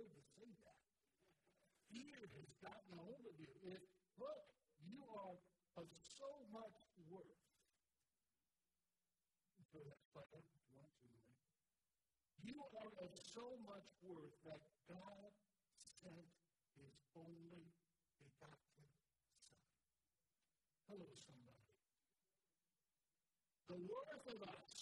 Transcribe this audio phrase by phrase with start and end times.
[0.00, 0.80] afraid to say that.
[1.92, 3.52] Fear has gotten hold of you.
[3.68, 3.82] If,
[4.16, 4.40] look,
[4.88, 5.36] you are
[5.76, 6.76] of so much
[7.10, 7.36] worth.
[12.40, 15.30] You are of so much worth that God
[16.00, 16.28] sent
[16.74, 17.68] his only
[18.16, 19.20] begotten Son.
[20.88, 21.64] Hello, somebody.
[23.68, 24.72] The worth of us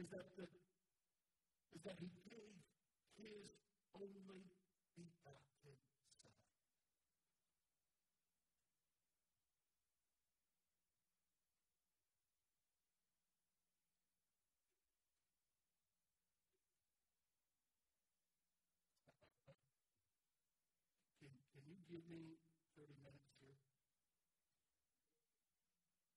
[0.00, 0.48] is that the
[1.72, 2.56] is that he gave
[3.20, 3.48] his
[3.94, 4.42] only
[4.96, 6.32] begotten Son.
[21.20, 22.36] Can, can you give me
[22.76, 23.56] 30 minutes here?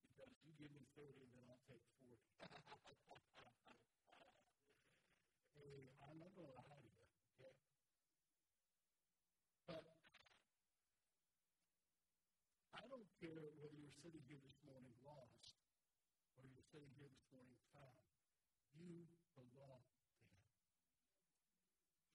[0.03, 2.19] Because you give me 30, then I'll take 40.
[5.55, 6.99] hey, I'm not going to lie to you,
[7.39, 7.55] okay?
[9.71, 9.87] But
[12.75, 15.63] I don't care whether you're sitting here this morning lost
[16.35, 17.95] or you're sitting here this morning found.
[18.75, 19.07] You
[19.39, 20.43] belong to Him.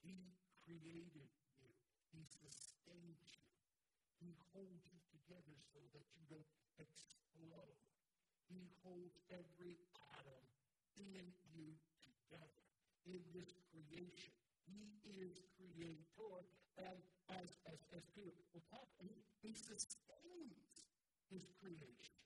[0.05, 0.37] He
[0.69, 1.73] created you.
[2.13, 3.41] He sustains you.
[4.21, 7.81] He holds you together so that you don't explode.
[8.53, 9.81] He holds every
[10.13, 10.45] atom
[11.01, 11.25] in
[11.57, 11.73] you
[12.05, 12.61] together
[13.09, 14.33] in this creation.
[14.69, 16.45] He is creator,
[16.79, 17.01] and
[17.33, 19.11] as as as Peter will talk, he,
[19.41, 20.85] he sustains
[21.33, 22.21] his creation.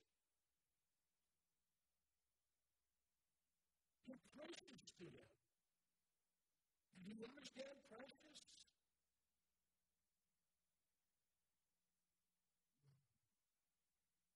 [4.05, 5.29] You're precious to him.
[7.05, 8.41] Do you understand precious?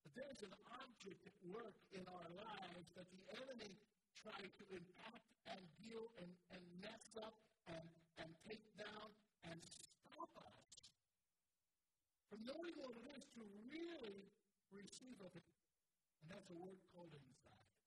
[0.03, 3.71] But there's an object at work in our lives that the enemy
[4.19, 7.39] tried to impact and deal and, and mess up
[7.71, 7.87] and,
[8.19, 9.07] and take down
[9.47, 10.91] and stop us
[12.27, 13.41] from knowing what it is to
[13.71, 14.27] really
[14.75, 15.47] receive of it.
[16.19, 17.79] And that's a word called anxiety.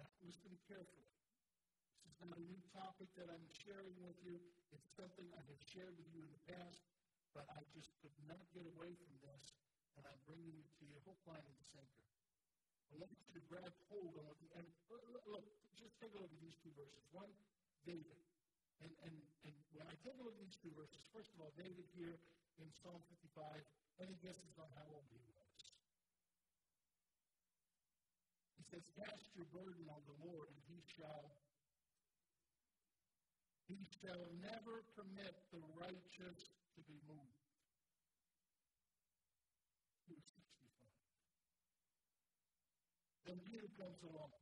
[0.00, 1.12] Now, listen carefully.
[2.08, 4.40] This is not a new topic that I'm sharing with you.
[4.72, 6.82] It's something I have shared with you in the past,
[7.34, 9.44] but I just could not get away from this,
[9.98, 12.06] and I'm bringing it to you hook, line, and sinker.
[12.94, 14.34] I want you to grab hold of.
[14.54, 15.42] And uh, look,
[15.74, 17.02] just take a look at these two verses.
[17.10, 17.30] One,
[17.82, 18.22] David.
[18.78, 19.14] And, and,
[19.50, 22.22] and when I take a look at these two verses, first of all, David here
[22.62, 23.42] in Psalm 55,
[23.98, 25.58] any guesses on how old he was?
[28.58, 31.34] He says, Cast your burden on the Lord, and he shall
[33.64, 37.38] he shall never permit the righteous to be moved.
[40.06, 40.74] He was 65.
[43.30, 44.34] Then Peter comes along.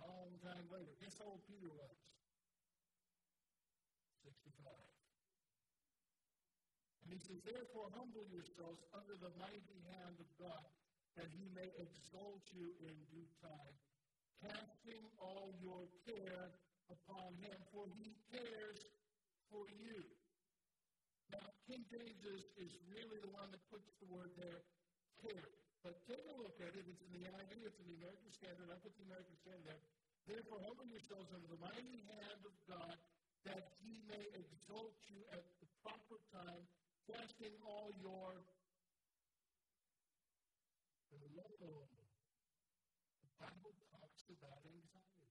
[0.00, 0.96] A long time later.
[1.04, 1.96] Guess how old Peter was?
[4.24, 4.72] 65.
[7.04, 10.64] And he says, Therefore, humble yourselves under the mighty hand of God,
[11.20, 13.74] that he may exalt you in due time,
[14.40, 16.48] casting all your care
[16.88, 18.80] upon him, for he cares
[19.52, 20.19] for you.
[21.30, 24.62] Now, King James is, is really the one that puts the word there,
[25.22, 25.46] care.
[25.86, 26.84] But take a look at it.
[26.84, 28.68] It's in the NIV, it's in the American Standard.
[28.68, 29.82] I put the American Standard there.
[30.28, 32.96] Therefore, humble yourselves under the mighty hand of God,
[33.48, 36.62] that he may exalt you at the proper time,
[37.08, 38.36] casting all your
[43.20, 45.28] the Bible talks about anxiety.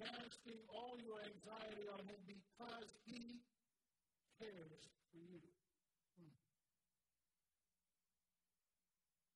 [0.00, 3.44] Casting all your anxiety on him because he
[4.40, 5.44] cares for you.
[6.16, 6.32] Hmm.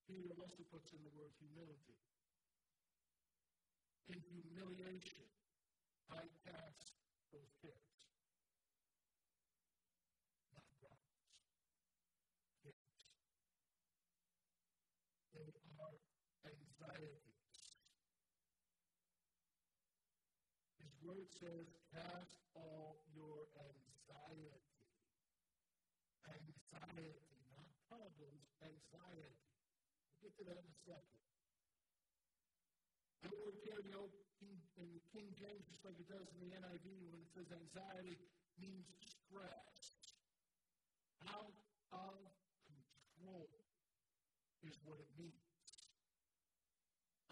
[0.08, 2.00] Peter also puts in the word humility.
[4.08, 5.28] In humiliation,
[6.08, 6.96] I cast
[7.32, 7.92] those cares.
[15.36, 15.52] They
[15.84, 16.00] are
[16.48, 17.60] anxieties.
[20.80, 24.63] His word says, cast all your anxiety.
[26.94, 27.18] Anxiety,
[27.58, 29.34] not problems, anxiety.
[30.22, 31.18] We'll get to that in a second.
[33.26, 34.06] The word here in the
[34.38, 38.14] King, in King James, just like it does in the NIV when it says anxiety
[38.62, 39.74] means stress.
[41.34, 41.50] Out
[41.90, 42.14] of
[42.62, 43.50] control
[44.62, 45.42] is what it means.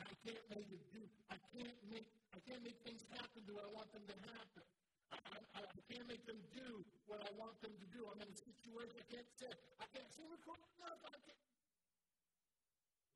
[0.02, 1.06] I can't make it do.
[1.30, 2.08] I can't make.
[2.34, 4.64] I can't make things happen the way I want them to happen.
[5.12, 8.08] I, I, can't make them do what I want them to do.
[8.08, 9.52] I'm in a situation I can't say.
[9.76, 10.08] I can't
[10.44, 11.12] what's going on.
[11.12, 11.44] I can't.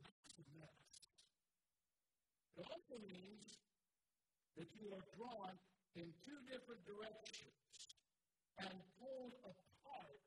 [0.04, 0.88] That's a mess.
[2.60, 3.48] It also means
[4.60, 5.52] that you are drawn
[5.96, 7.56] in two different directions
[8.60, 10.20] and pulled apart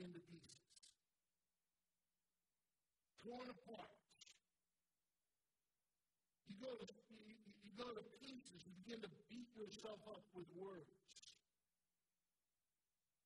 [0.00, 0.64] into pieces.
[3.24, 3.92] Torn apart.
[6.48, 8.60] You go to you, you go to pieces.
[8.64, 9.10] You begin to
[9.64, 10.92] yourself up with words.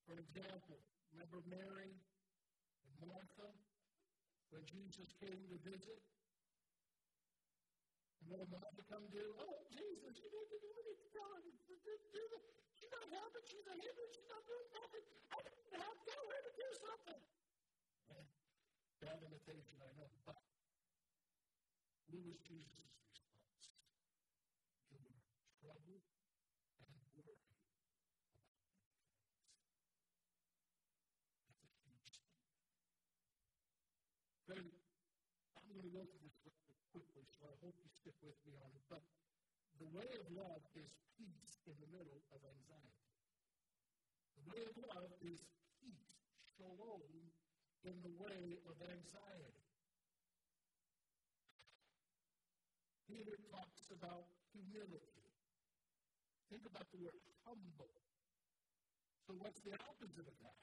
[0.07, 0.79] For example,
[1.11, 3.51] remember Mary and Martha
[4.55, 5.99] when Jesus came to visit?
[8.23, 9.25] And what did Martha come do?
[9.35, 12.23] Oh, Jesus, you need to do what he's telling you to do.
[12.79, 13.43] she's not helping.
[13.43, 14.11] She's a hindrance.
[14.15, 15.05] She's not doing nothing.
[15.35, 15.97] I need to help.
[16.07, 17.21] Tell her to do something.
[19.03, 20.07] Bad imitation, I know.
[20.27, 20.39] But
[22.11, 22.79] what was Jesus'
[25.59, 26.01] trouble
[26.81, 27.39] and worry about
[31.45, 32.47] That's a huge thing.
[34.49, 34.65] Then
[35.53, 36.35] I'm going to go through this
[36.91, 38.83] quickly, so I hope you stick with me on it.
[38.91, 38.99] But
[39.79, 42.99] the way of love is peace in the middle of anxiety.
[44.35, 45.39] The way of love is
[45.79, 46.19] peace,
[46.59, 47.07] shalom,
[47.87, 49.63] in the way of anxiety.
[53.07, 55.31] Peter talks about humility.
[56.51, 57.95] Think about the word humble.
[59.23, 60.59] So, what's the opposite of that?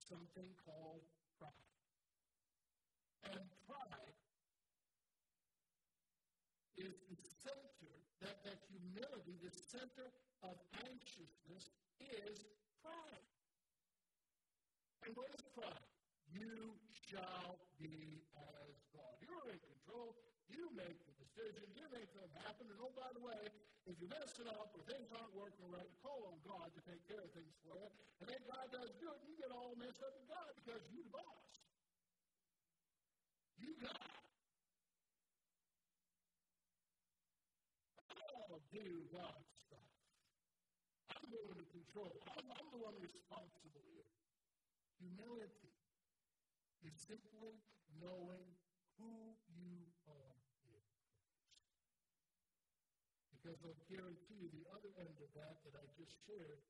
[0.00, 1.04] Something called
[1.36, 1.75] pride.
[3.32, 4.14] And pride
[6.78, 10.06] is the center, that, that humility, the center
[10.42, 10.54] of
[10.86, 12.36] anxiousness is
[12.84, 13.26] pride.
[15.06, 15.86] And what is pride?
[16.30, 19.14] You shall be as God.
[19.22, 20.14] You're in control.
[20.50, 21.64] You make the decision.
[21.74, 22.66] You make them happen.
[22.70, 23.42] And oh, by the way,
[23.86, 27.02] if you mess it up or things aren't working right, call on God to take
[27.06, 27.86] care of things for you.
[28.18, 30.82] And then God does do it, and you get all messed up with God because
[30.90, 31.65] you're the boss.
[33.66, 33.98] You it.
[38.46, 39.90] I'll do God's stuff.
[41.10, 42.14] I'm the one to control.
[42.30, 44.06] I'm, I'm the one responsible here.
[45.02, 45.74] Humility
[46.86, 47.58] is simply
[47.98, 48.46] knowing
[49.02, 50.86] who you are in.
[53.34, 56.62] Because I'll guarantee you the other end of that that I just shared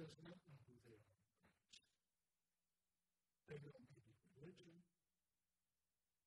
[0.00, 1.84] does not know who they are in Christ.
[3.44, 3.83] They religion,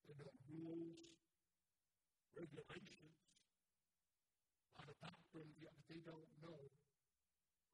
[0.07, 0.97] they know rules,
[2.33, 3.19] regulations,
[4.73, 5.51] a lot of doctrine,
[5.87, 6.63] they don't know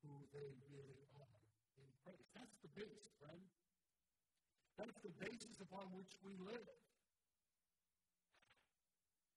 [0.04, 1.38] who they really are
[1.78, 2.28] in Christ.
[2.36, 3.42] That's the base, friend.
[4.78, 6.70] That's the basis upon which we live.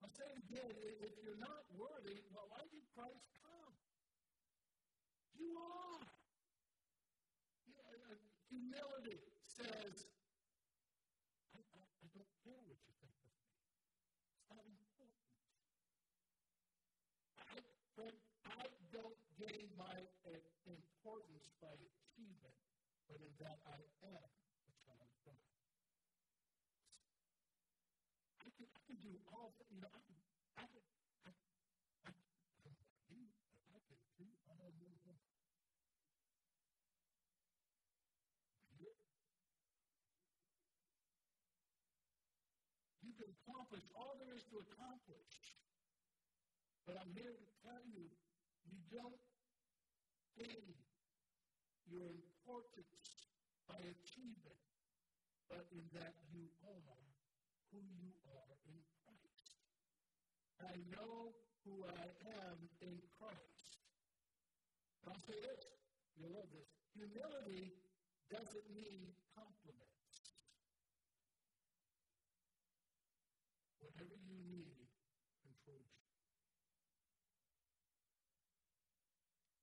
[0.02, 3.75] I say again, if you're not worthy, well, why did Christ come?
[5.36, 6.05] You are.
[7.69, 8.17] Yeah,
[8.48, 10.08] humility says,
[11.53, 13.41] I, I, I don't care what you think of me.
[14.36, 15.20] It's not important.
[17.41, 17.56] I,
[17.96, 19.96] friend, I don't gain my
[21.06, 22.58] importance by achievement,
[23.06, 23.79] but in that I
[24.10, 24.27] am
[28.86, 29.51] can do all.
[29.67, 30.17] You know, I can,
[30.55, 30.82] I can,
[31.27, 31.31] I,
[32.06, 32.13] I, I,
[33.10, 33.27] you,
[33.67, 33.98] I can
[34.79, 35.19] do all.
[43.06, 45.31] You can accomplish all there is to accomplish.
[46.86, 48.06] But I'm here to tell you,
[48.70, 49.19] you don't
[50.39, 50.85] gain
[51.90, 52.94] your importance
[53.69, 54.62] by achievement,
[55.50, 57.06] but in that you are
[57.70, 59.58] who you are in Christ.
[60.62, 61.34] I know
[61.66, 62.06] who I
[62.46, 63.82] am in Christ.
[65.06, 65.62] I'll say this,
[66.19, 66.66] you'll love this.
[66.94, 67.74] Humility
[68.31, 69.86] doesn't need compliments.
[73.78, 74.88] Whatever you need
[75.44, 76.10] controls you.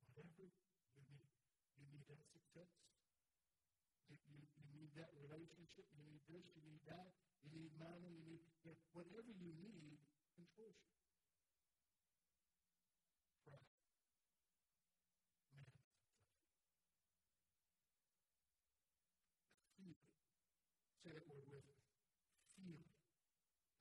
[0.06, 2.13] Whatever you need.
[2.34, 5.90] You You, you, you need that relationship.
[5.98, 6.46] You need this.
[6.54, 7.10] You need that
[7.44, 10.00] you need money, you need you know, whatever you need
[10.36, 10.96] controls you.
[13.44, 13.68] Pride.
[15.52, 15.68] Man.
[19.76, 20.08] Feel it.
[21.04, 21.76] Say that word with me.
[22.56, 22.96] Feel it.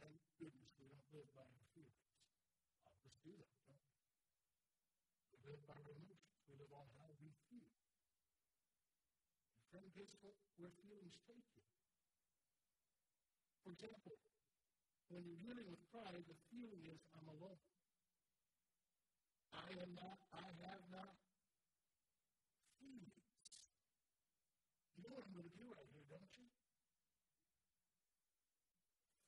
[0.02, 2.02] Thank goodness we don't live by our feelings.
[2.82, 3.50] I'll just do that.
[5.46, 6.38] live by our emotions.
[6.46, 7.66] We live on how we feel.
[10.02, 10.34] What?
[10.58, 11.62] Where feelings take you.
[13.62, 14.18] For example,
[15.14, 17.62] when you're dealing with pride, the feeling is, I'm alone.
[19.54, 21.14] I am not, I have not
[22.82, 23.14] feelings.
[24.98, 26.50] You know what I'm going to do right here, don't you?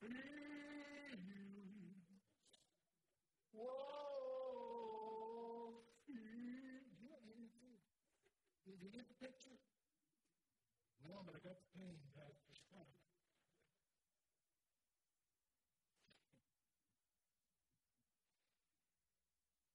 [0.03, 0.35] Feelings.
[3.55, 3.71] Whoa,
[6.11, 6.75] feelings.
[8.67, 9.55] Did you get the picture?
[11.05, 11.97] No, but I got the pain.
[12.13, 12.93] That's just fine.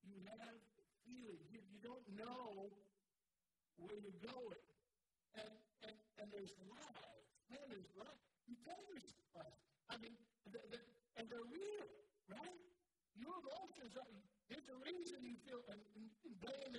[0.05, 0.57] you have
[1.05, 1.45] feelings.
[1.49, 2.69] You, you don't know
[3.77, 4.63] where you're going.
[5.37, 5.53] And,
[5.85, 7.25] and, and there's lies.
[7.49, 8.21] Man, there's lies.
[8.45, 9.59] You tell yourself lies.
[9.89, 10.13] I mean,
[10.49, 10.79] the, the,
[11.17, 11.89] and they're real,
[12.29, 12.61] right?
[13.17, 14.09] Your emotions are,
[14.49, 16.09] there's a reason you feel, and, and,
[16.41, 16.77] day and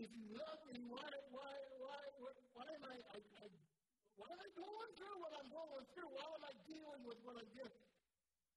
[0.00, 2.00] if you love me, why, why, why,
[2.56, 3.46] why, am I, I, I,
[4.16, 6.08] why am I going through what I'm going through?
[6.16, 7.84] Why am I dealing with what I'm dealing?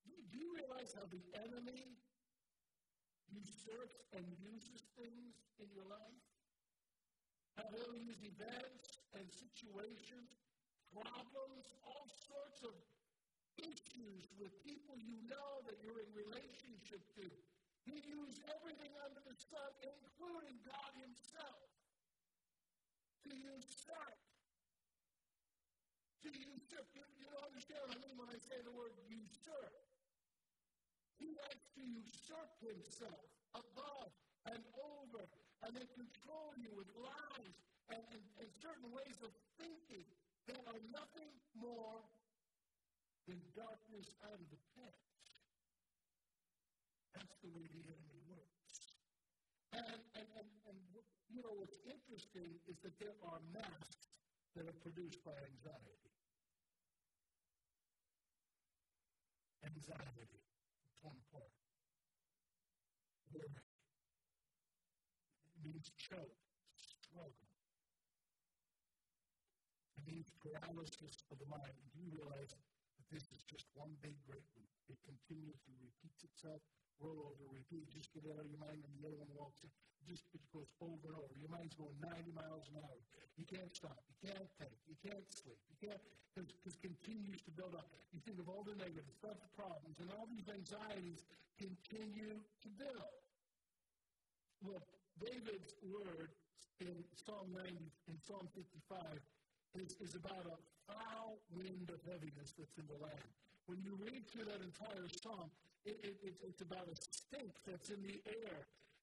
[0.07, 1.99] Do you realize how the enemy
[3.27, 6.23] usurps and uses things in your life?
[7.59, 10.31] How he'll use events and situations,
[10.95, 12.73] problems, all sorts of
[13.59, 17.27] issues with people you know that you're in relationship to.
[17.83, 21.67] He used everything under the sun, including God Himself,
[23.23, 24.19] to usurp.
[26.23, 26.87] To usurp.
[26.95, 29.73] You, you don't understand what I mean when I say the word usurp.
[31.19, 33.23] He likes to usurp himself
[33.55, 34.11] above
[34.51, 35.23] and over
[35.63, 37.55] and then control you with lies
[37.95, 40.03] and, and, and certain ways of thinking
[40.51, 42.03] that are nothing more
[43.27, 45.02] than darkness out of the past.
[47.13, 48.73] That's the way the enemy works.
[49.73, 49.85] And,
[50.17, 50.77] and, and, and
[51.29, 54.21] you know what's interesting is that there are masks
[54.55, 56.11] that are produced by anxiety.
[59.63, 60.33] Anxiety
[61.03, 61.51] one part.
[63.35, 63.51] Worry.
[65.51, 66.39] It means choke,
[66.79, 67.35] struggle.
[69.99, 71.75] It means paralysis of the mind.
[71.91, 72.55] You realize
[73.13, 74.65] this is just one big great loop?
[74.89, 76.57] It continues and repeats itself,
[76.97, 77.85] roll over, repeat.
[77.93, 79.69] Just get it out of your mind, and the other one walks in.
[80.09, 81.31] Just it goes over and over.
[81.37, 82.99] Your mind's going 90 miles an hour.
[83.37, 84.01] You can't stop.
[84.09, 84.75] You can't think.
[84.89, 85.61] You can't sleep.
[85.69, 86.01] You can't
[86.33, 87.85] because it continues to build up.
[88.09, 91.21] You think of all the negative stuff, the problems, and all these anxieties
[91.61, 93.13] continue to build.
[94.65, 94.89] Look,
[95.21, 96.33] David's word
[96.81, 97.77] in Psalm 90
[98.09, 98.97] in Psalm 55
[99.79, 103.29] is, is about a foul wind of heaviness that's in the land.
[103.65, 105.49] When you read through that entire psalm,
[105.85, 108.59] it, it, it, it's about a stink that's in the air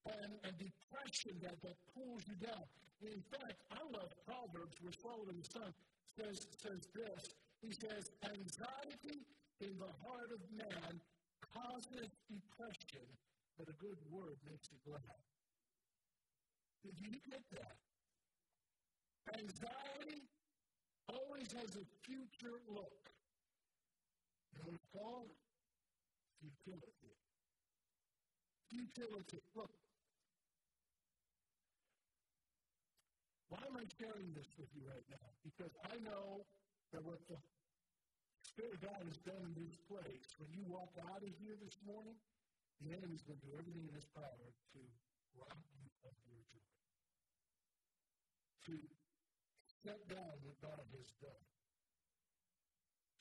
[0.07, 2.65] and, and depression that, that pulls you down.
[3.01, 5.73] In fact, I love Proverbs, following the sun,
[6.05, 7.23] says, says this.
[7.65, 9.25] He says, anxiety
[9.61, 11.01] in the heart of man
[11.41, 13.05] causes depression,
[13.59, 15.21] but a good word makes it glad.
[16.85, 17.77] Did you get that?
[19.37, 20.25] Anxiety
[21.09, 23.01] always has a future look.
[24.53, 25.31] You know what it's called?
[26.41, 27.15] Futility.
[28.69, 29.41] Futility.
[29.55, 29.71] Look,
[33.51, 35.27] Why am I sharing this with you right now?
[35.43, 36.47] Because I know
[36.95, 37.35] that what the
[38.47, 41.75] Spirit of God has done in this place, when you walk out of here this
[41.83, 42.15] morning,
[42.79, 44.81] the enemy's going to do everything in his power to
[45.35, 46.71] rob you of your joy.
[48.71, 48.75] To
[49.85, 51.45] set down what God has done.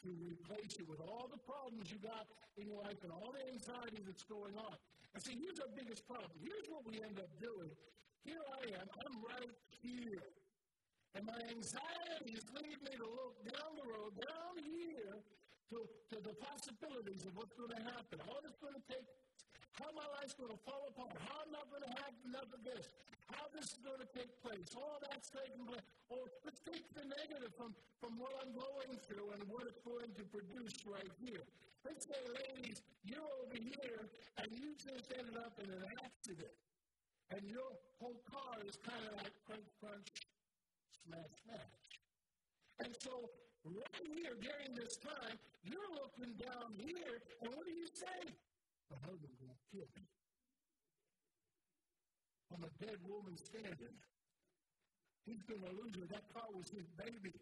[0.07, 3.43] To replace it with all the problems you got in your life and all the
[3.51, 4.75] anxiety that's going on.
[5.15, 6.31] And see, here's our biggest problem.
[6.39, 7.71] Here's what we end up doing
[8.23, 10.21] here I am, I'm right here.
[11.15, 15.17] And my anxiety is leading me to look down the road, down here,
[15.73, 15.77] to,
[16.13, 19.07] to the possibilities of what's going to happen, how it's going to take,
[19.79, 22.61] how my life's going to fall apart, how I'm not going to have enough of
[22.67, 22.91] this,
[23.31, 25.83] how this is going to take place, all that's taking place.
[26.09, 26.25] Or
[26.69, 30.77] take the negative from, from what I'm going through and what it's going to produce
[30.85, 31.41] right here.
[31.85, 34.05] Let's say, ladies, you're over here
[34.41, 36.53] and you just ended up in an accident
[37.31, 37.69] and your
[38.01, 40.09] whole car is kind of like crunch, crunch,
[41.05, 41.73] smash, smash.
[42.81, 43.29] And so,
[43.65, 48.33] right here during this time, you're looking down here, and what do you say?
[48.97, 50.05] Husband's going to kill me.
[52.49, 53.95] I'm a dead woman standing.
[55.29, 56.09] He's going to lose her.
[56.09, 57.37] That car was his baby.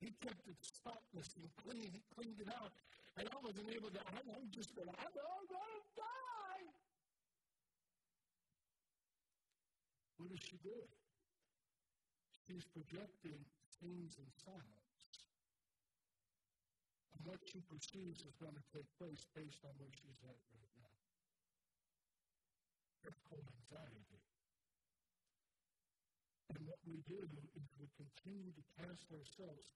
[0.00, 1.92] He kept it spotless and clean.
[1.92, 2.72] He cleaned it out.
[3.20, 5.64] And I wasn't able to, I'm just going to, I'm going to
[6.00, 6.24] die.
[10.24, 10.88] what is she doing?
[12.48, 13.44] She's projecting
[13.76, 14.16] things.
[14.16, 14.28] And
[17.22, 20.94] what she perceives is going to take place based on where she's at right now.
[23.06, 24.18] That's called anxiety.
[26.50, 27.20] And what we do
[27.54, 29.68] is we continue to cast ourselves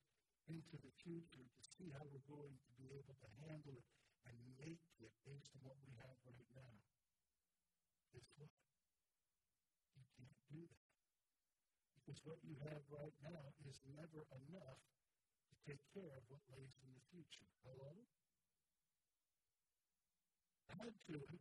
[0.49, 3.87] into the future to see how we're going to be able to handle it
[4.27, 6.77] and make it based on what we have right now.
[8.13, 8.53] Guess what?
[9.95, 10.89] You can't do that.
[12.01, 14.81] Because what you have right now is never enough
[15.69, 17.45] take care of what lays in the future.
[17.61, 17.93] Hello?
[20.81, 21.41] Add to it.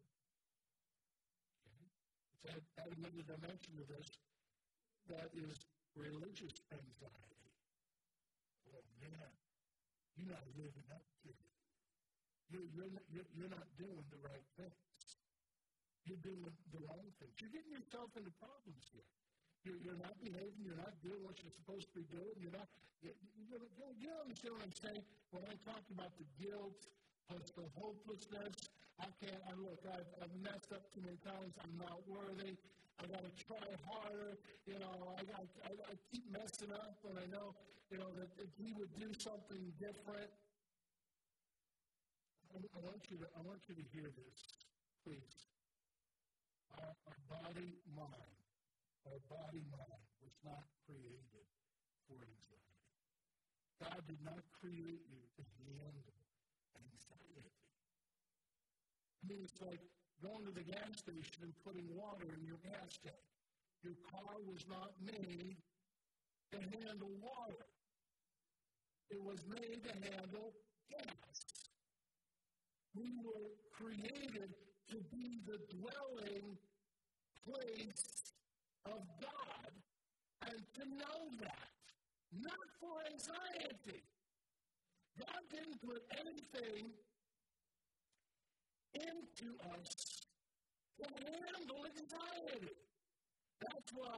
[1.63, 1.87] Okay.
[2.43, 4.07] Let's add, add another dimension to this.
[5.07, 5.55] That is
[5.95, 7.51] religious anxiety.
[8.67, 9.31] Oh man,
[10.19, 11.51] you're not living up to it.
[12.51, 12.67] You're,
[13.07, 14.75] you're, you're not doing the right things.
[16.03, 17.31] You're doing the wrong things.
[17.39, 19.07] You're getting yourself into problems here.
[19.67, 20.63] You're, you're not behaving.
[20.63, 22.39] You're not doing what you're supposed to be doing.
[22.39, 22.71] You're not.
[23.03, 23.11] You,
[23.51, 25.03] you, you, you understand what I'm saying?
[25.35, 26.87] When I talk about the guilt
[27.27, 28.55] plus the hopelessness,
[29.03, 29.43] I can't.
[29.43, 29.83] I look.
[29.91, 31.51] I've, I've messed up too many times.
[31.59, 32.55] I'm not worthy.
[32.95, 33.59] I got to try
[33.91, 34.39] harder.
[34.63, 37.51] You know, I, I, I, I keep messing up when I know,
[37.91, 40.31] you know, that if we would do something different.
[42.55, 43.27] I, I want you to.
[43.35, 44.39] I want you to hear this,
[45.03, 45.51] please.
[46.79, 48.46] Our, our body, mind
[49.07, 51.47] our body mind was not created
[52.07, 52.83] for anxiety.
[53.79, 56.19] God did not create you to handle
[56.75, 57.47] anxiety.
[57.47, 59.79] I mean, it's like
[60.19, 63.23] going to the gas station and putting water in your gas tank.
[63.83, 65.55] Your car was not made
[66.51, 67.63] to handle water.
[69.07, 70.51] It was made to handle
[70.91, 71.37] gas.
[72.91, 74.51] We were created
[74.91, 76.57] to be the dwelling
[77.45, 78.26] place
[78.93, 79.71] of God
[80.47, 81.67] and to know that,
[82.31, 84.03] not for anxiety.
[85.19, 86.91] God didn't put anything
[88.93, 90.23] into us
[90.99, 92.75] to handle anxiety.
[93.61, 94.17] That's why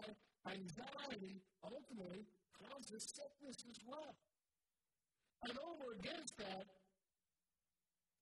[0.52, 2.26] anxiety ultimately
[2.60, 4.16] causes sickness as well.
[5.44, 6.68] And over against that,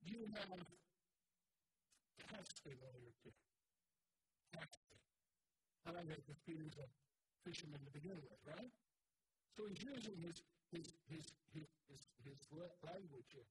[0.06, 0.62] you have
[2.30, 3.34] testing all your care.
[5.88, 6.88] I like that Peter's a
[7.48, 8.72] fisherman to begin with, right?
[9.56, 10.44] So he's using his
[10.76, 11.24] his his
[11.56, 12.40] his his, his
[12.84, 13.48] language here.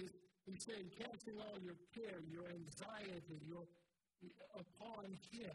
[0.00, 0.16] He's,
[0.48, 3.68] he's saying, casting all your care, your anxiety, your
[4.56, 5.52] upon him,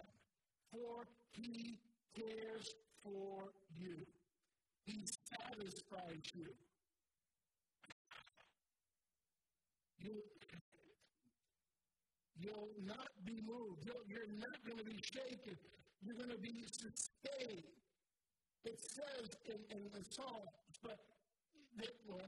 [0.70, 1.82] for he
[2.14, 2.70] cares
[3.02, 4.06] for you.
[4.86, 6.54] He satisfies you.
[9.98, 10.22] You
[12.40, 13.84] You'll not be moved.
[13.84, 15.58] You'll, You're not going to be shaken
[16.04, 17.68] you're going to be sustained.
[18.66, 21.00] It says in, in the Psalms, but
[21.80, 22.24] that, well,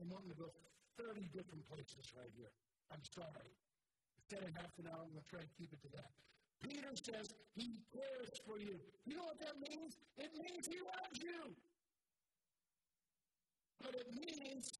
[0.00, 0.48] I'm wanting to go
[0.96, 2.52] 30 different places right here.
[2.92, 3.52] I'm sorry.
[4.16, 6.10] Instead of half an hour, I'm going to try and keep it to that.
[6.64, 8.80] Peter says he cares for you.
[9.04, 10.00] You know what that means?
[10.16, 11.52] It means he loves you.
[13.80, 14.72] But it means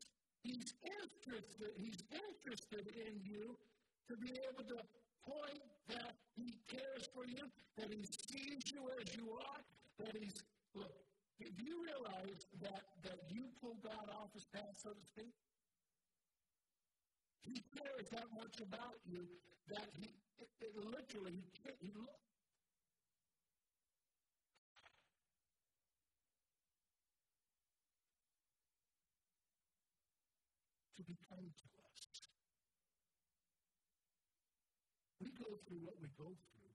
[0.43, 3.55] he's interested, he's interested in you
[4.09, 4.79] to be able to
[5.27, 7.45] point that he cares for you,
[7.77, 9.61] that he sees you as you are,
[9.99, 10.39] that he's,
[10.75, 10.95] look,
[11.39, 15.35] do you realize that, that you pull God off his path, so to speak?
[17.43, 19.27] He cares that much about you
[19.69, 20.09] that he
[20.39, 22.21] it, it literally he can't he look.
[30.97, 31.47] To become
[35.21, 36.73] to go through what we go through,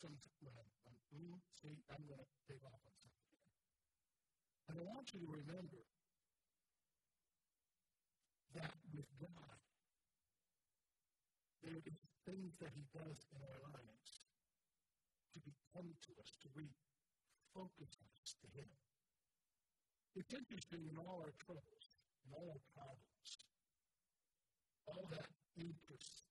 [0.00, 0.72] sometimes,
[1.12, 3.36] mm, see, I'm going to take off on something.
[4.72, 5.84] And I want you to remember
[8.56, 9.60] that with God,
[11.60, 14.10] there is things that He does in our lives
[15.36, 18.70] to become to us, to refocus us to Him.
[20.16, 21.86] It's interesting in all our troubles,
[22.24, 23.28] in all our problems,
[24.88, 25.28] all that
[25.60, 26.29] interests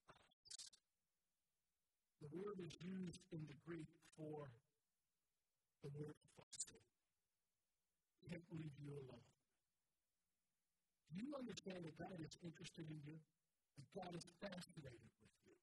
[2.19, 3.87] the word is used in the Greek
[4.19, 4.51] for
[5.83, 6.83] the word fasting.
[8.27, 9.27] Can't leave you alone.
[11.09, 13.17] Do you understand that God is interested in you?
[13.79, 15.55] That God is fascinated with you?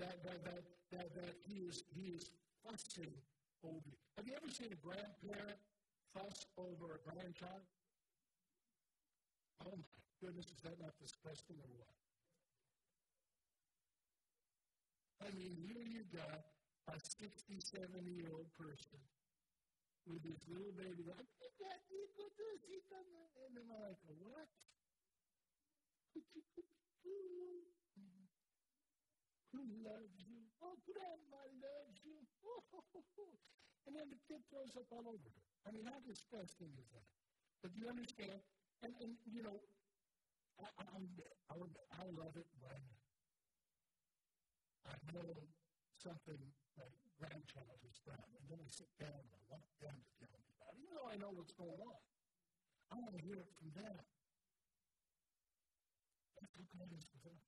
[0.00, 0.62] That, that, that,
[0.96, 2.32] that, that he, is, he is
[2.64, 3.12] fussing
[3.62, 4.00] over you.
[4.16, 5.60] Have you ever seen a grandparent
[6.16, 7.64] fuss over a grandchild?
[9.68, 12.05] Oh my goodness, is that not disgusting or what?
[15.24, 16.44] I mean, here you got
[16.92, 17.56] a 67
[18.06, 19.00] year old person
[20.06, 21.26] with this little baby, like,
[21.58, 23.08] Dad, you go do this, you come
[23.42, 24.46] And then I'm like, what?
[29.50, 30.40] Who loves you?
[30.62, 32.18] Oh, Grandma loves you.
[33.86, 35.42] And then the kid throws up all over her.
[35.62, 37.06] I mean, how disgusting is that?
[37.62, 38.42] But you understand?
[38.82, 39.62] And, and you know,
[40.58, 40.98] I, I,
[41.54, 41.54] I,
[42.02, 42.82] I love it when
[44.86, 45.30] I know
[45.98, 46.42] something
[46.78, 50.34] like grandchild is done, and then I sit down and I want them to tell
[50.38, 52.00] me about it, even though I know what's going on.
[52.92, 53.98] I want to hear it from them.
[56.38, 57.46] That's how God is with us.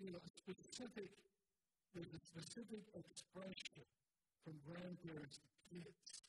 [0.00, 1.10] You know, specific,
[1.96, 3.84] there's a specific expression
[4.44, 6.24] from grandparents to kids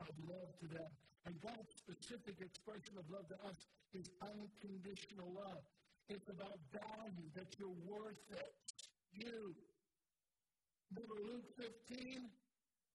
[0.00, 0.90] of love to them.
[1.24, 3.58] And God's specific expression of love to us
[3.94, 5.62] is unconditional love.
[6.12, 8.52] It's about value, that you're worth it.
[9.16, 9.56] You.
[10.92, 11.48] Remember Luke
[11.88, 12.28] 15,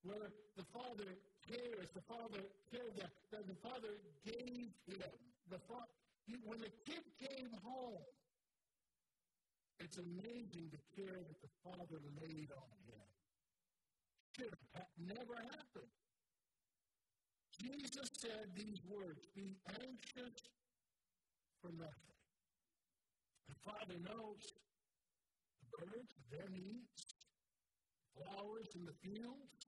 [0.06, 1.10] where the Father
[1.50, 2.38] cares, the Father
[2.70, 3.90] cared that, that the Father
[4.22, 5.10] gave him.
[5.50, 5.90] The fa-
[6.46, 8.06] when the kid came home,
[9.80, 13.06] it's amazing the care that the Father laid on him.
[14.36, 15.90] Should have never happened.
[17.58, 20.38] Jesus said these words Be anxious
[21.60, 22.17] for nothing.
[23.48, 24.52] The Father knows
[25.60, 27.04] the birds, their needs,
[28.14, 29.58] flowers in the fields.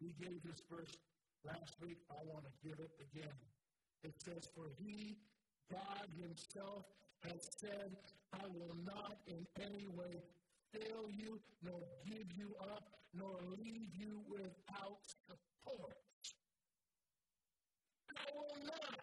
[0.00, 0.96] We gave this verse
[1.44, 1.98] last week.
[2.10, 3.36] I want to give it again.
[4.02, 5.16] It says, For he,
[5.72, 6.84] God himself,
[7.24, 7.96] has said,
[8.34, 10.20] I will not in any way
[10.72, 15.96] fail you, nor give you up, nor leave you without support.
[18.10, 18.98] I will not.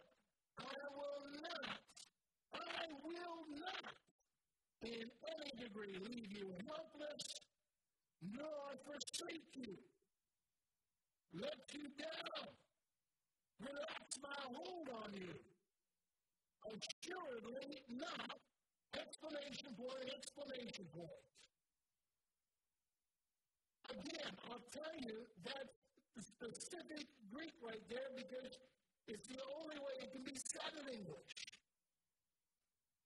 [0.59, 1.79] I will not.
[2.53, 3.93] I will not
[4.83, 5.05] in
[5.37, 7.23] any degree leave you helpless,
[8.21, 9.77] nor forsake you,
[11.33, 12.47] let you down,
[13.61, 15.33] relax my hold on you.
[16.65, 18.37] Assuredly not.
[18.97, 21.21] Explanation point, exclamation point.
[23.89, 25.67] Again, I'll tell you that
[26.19, 28.57] specific Greek right there because
[29.07, 31.50] it's the only way it can be said in English.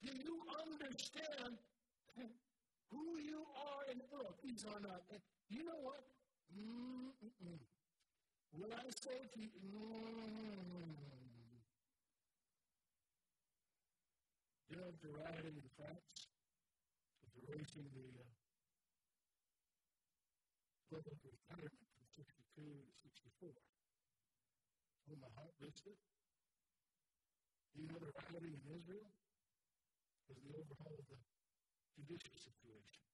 [0.05, 1.57] Do you understand
[2.93, 4.37] who you are in look?
[4.45, 5.01] These are not.
[5.49, 6.05] You know what?
[6.53, 7.57] Mm-mm.
[8.53, 10.93] When I say to you, mm,
[14.69, 16.29] you know the rioting in France,
[17.33, 18.29] the the uh,
[20.93, 23.49] public retirement from 62 to 64
[25.09, 25.97] when my heart missed it.
[27.73, 29.09] You know the rioting in Israel
[30.25, 31.17] was the overhaul of the
[31.93, 33.05] judicial situation.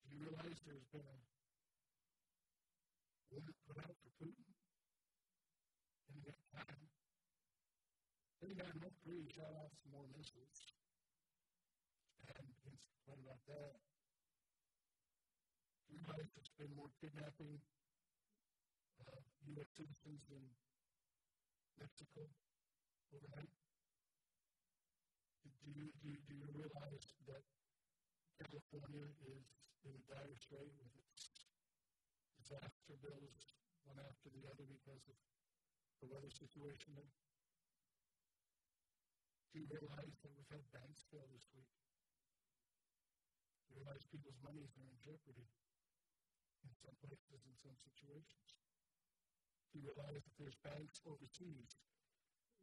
[0.00, 1.18] Do you realize there's been a
[3.28, 4.48] warrant put out for Putin?
[6.08, 6.88] And um, got time.
[8.40, 10.56] Then he got enough free, shot off some more missiles.
[12.32, 12.48] And
[13.04, 13.76] what about that?
[15.92, 17.60] You realize there's been more kidnapping
[19.04, 19.20] uh,
[19.52, 19.68] U.S.
[19.76, 20.44] citizens in
[21.76, 22.24] Mexico
[23.12, 23.55] overnight?
[25.66, 27.42] Do you, do, you, do you realize that
[28.38, 29.42] California is
[29.82, 31.42] in dire strait with its
[32.38, 35.18] disaster bills one after the other because of
[35.98, 37.10] the weather situation there?
[39.50, 41.74] Do you realize that we've had banks fail this week?
[43.66, 45.50] Do you realize people's monies are in jeopardy
[46.62, 48.46] in some places, in some situations?
[49.74, 51.74] Do you realize that there's banks overseas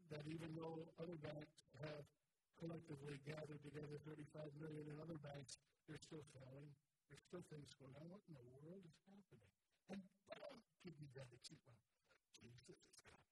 [0.07, 2.07] that even though other banks have
[2.59, 6.71] collectively gathered together 35 million in other banks, they're still failing.
[7.09, 8.09] There's still things going on.
[8.09, 9.49] What in the world is happening?
[9.91, 11.61] And don't give me that excuse.
[11.67, 11.77] Well,
[12.33, 13.29] Jesus is coming.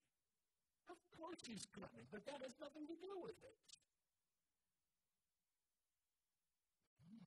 [0.92, 3.62] Of course he's coming, but that has nothing to do with it.
[7.00, 7.26] Hmm,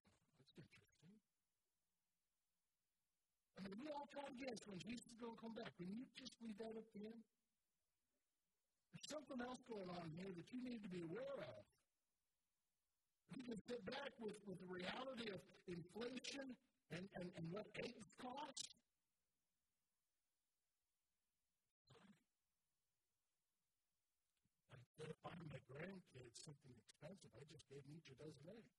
[3.64, 5.72] and we all try to guess when Jesus is going to come back.
[5.80, 7.18] Can you just leave that up to him?
[8.92, 11.64] There's something else going on here that you need to be aware of.
[13.32, 16.52] You can sit back with, with the reality of inflation
[16.92, 18.76] and, and, and what eggs cost.
[24.72, 28.76] Instead of buying my grandkids something expensive, I just gave them each a dozen eggs.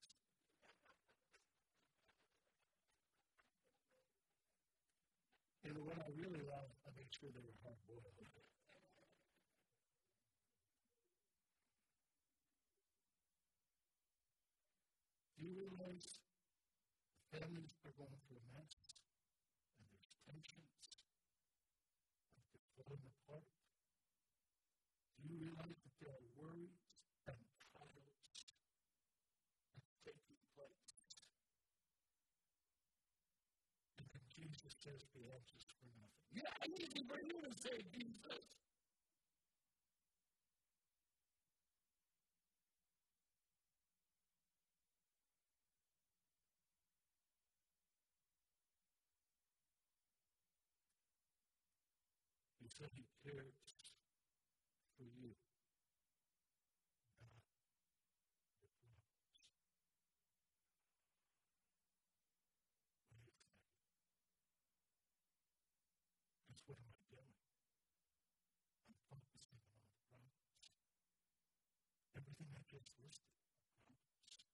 [5.66, 8.35] And what I really love, I make sure they were hard boiled.
[15.46, 16.26] You realize
[17.30, 18.74] families are going through a mess?
[20.26, 20.90] temptations
[22.34, 23.46] of falling apart?
[25.22, 26.82] Do you realize that there are worries
[27.30, 28.10] and trials
[30.02, 30.90] taking place?
[34.02, 36.26] And Jesus says the answers for nothing.
[36.34, 38.65] Yeah, easy for you to say, Jesus.
[52.86, 53.98] He said he cares
[54.94, 55.34] for you,
[57.18, 57.42] not
[58.62, 59.42] your problems.
[63.10, 63.42] What do you think?
[66.46, 67.34] That's what am I doing?
[68.86, 70.78] I'm focusing on the problems.
[72.14, 74.46] Everything I just listed are problems.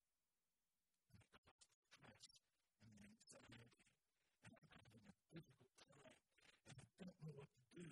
[1.12, 2.40] And the cause of stress
[2.80, 3.76] and the anxiety.
[4.48, 6.16] And I'm having a difficult time.
[6.72, 7.84] And I don't know what to do.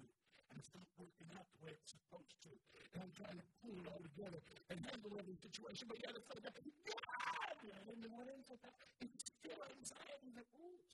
[0.49, 2.51] And it's not working out the way it's supposed to.
[2.93, 5.87] And I'm trying to pull it all together and handle every situation.
[5.89, 7.55] But yet it's like, God!
[7.89, 9.09] And then what ends up happening?
[9.13, 10.93] It's still anxiety that rules.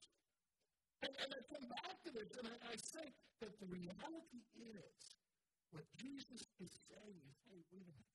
[1.03, 3.07] And, and I come back to this and I, I say
[3.41, 4.97] that the reality is
[5.71, 8.09] what Jesus is saying is, hey, wait a minute.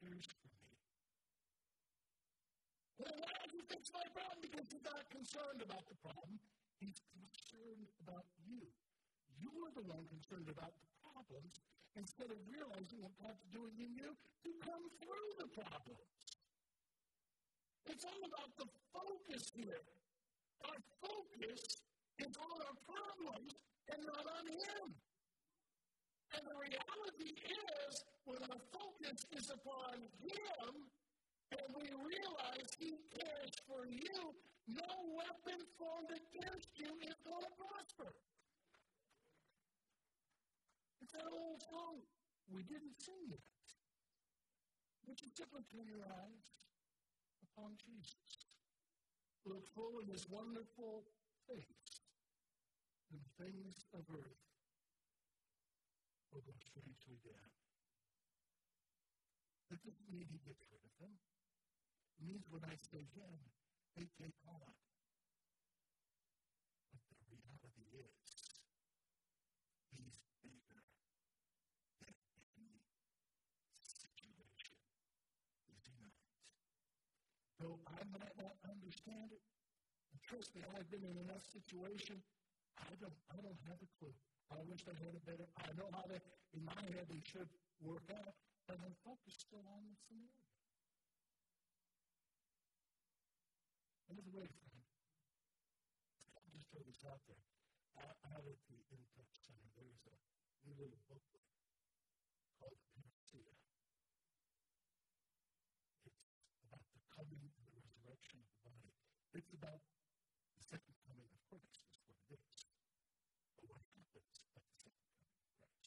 [0.00, 0.72] Cares for me.
[2.98, 3.39] Well, why
[3.70, 4.42] fix my problem?
[4.42, 6.42] Because he's not concerned about the problem.
[6.82, 8.66] He's concerned about you.
[9.38, 11.54] You're the one concerned about the problems
[11.94, 16.18] instead of realizing what God's doing in you to come through the problems.
[17.86, 19.82] It's all about the focus here.
[20.66, 21.60] Our focus
[22.20, 23.50] is on our problems
[23.90, 24.84] and not on Him.
[26.36, 27.92] And the reality is,
[28.28, 30.70] when our focus is upon Him,
[31.50, 34.34] and we realize He cares for you,
[34.70, 38.10] no weapon formed against you is going to prosper.
[41.02, 42.06] It's that old song.
[42.50, 43.42] We didn't sing it.
[45.06, 46.46] Would you simply turn your eyes
[47.42, 48.46] upon Jesus?
[49.42, 51.02] Look full in his wonderful
[51.50, 52.04] face,
[53.10, 54.44] and things of earth
[56.30, 57.50] will go strangely dim.
[59.70, 61.14] That doesn't mean he gets rid of them.
[62.20, 63.32] It means when I say him,
[63.96, 64.76] they take on.
[66.92, 68.20] But the reality is,
[69.96, 70.84] he's bigger than
[72.04, 72.12] any
[73.88, 74.76] situation.
[75.72, 76.12] Is he not?
[77.56, 79.40] Though I might not understand it,
[80.12, 82.20] and trust me, I've been in enough situation,
[82.76, 84.12] I don't, I don't have a clue.
[84.52, 85.48] I wish I had a better.
[85.56, 86.20] I know how they,
[86.52, 87.48] in my head, they should
[87.80, 88.36] work out,
[88.68, 90.49] but I'm focused still on the scenario.
[94.10, 94.82] And by the way, friend,
[96.34, 97.46] I'll just throw this out there.
[98.02, 100.14] Out, out at the In Touch Center, there's a
[100.66, 101.46] new little booklet
[102.58, 103.54] called Parousia.
[106.10, 108.90] It's about the coming and the resurrection of the body.
[109.30, 112.66] It's about the second coming of Christ, is what it is.
[113.54, 115.86] But what happens at the second coming of Christ?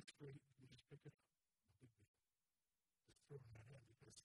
[0.00, 0.40] It's great.
[0.56, 1.28] You just pick it up.
[1.28, 2.08] No big deal.
[3.04, 4.16] Just throw in that hand because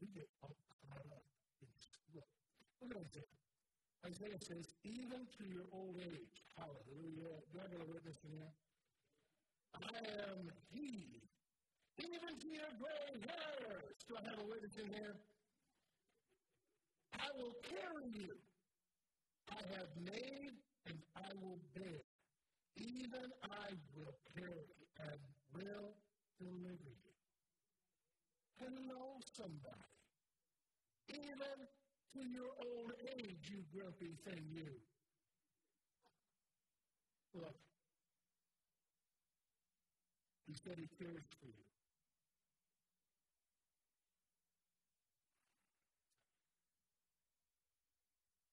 [0.00, 0.56] we get all
[0.88, 1.24] caught up
[1.62, 1.88] in this.
[2.12, 2.28] Look,
[2.84, 3.40] look at Isaiah.
[4.04, 7.40] Isaiah says, even to your old age, hallelujah.
[7.52, 8.52] Do I have a witness in here?
[9.80, 9.96] I
[10.28, 11.24] am he.
[11.96, 13.96] Even to your gray hairs.
[14.08, 15.16] Do I have a witness in here?
[17.16, 18.36] I will carry you.
[19.50, 20.52] I have made
[20.86, 22.04] and I will bear.
[22.76, 24.68] Even I will carry
[25.00, 25.20] and
[25.54, 25.96] will
[26.36, 27.14] deliver you.
[28.60, 29.88] Hello, somebody.
[31.08, 31.56] Even
[32.14, 34.70] to your old age, you grumpy thing, you.
[37.34, 37.58] Look,
[40.46, 41.66] he said he cares for you.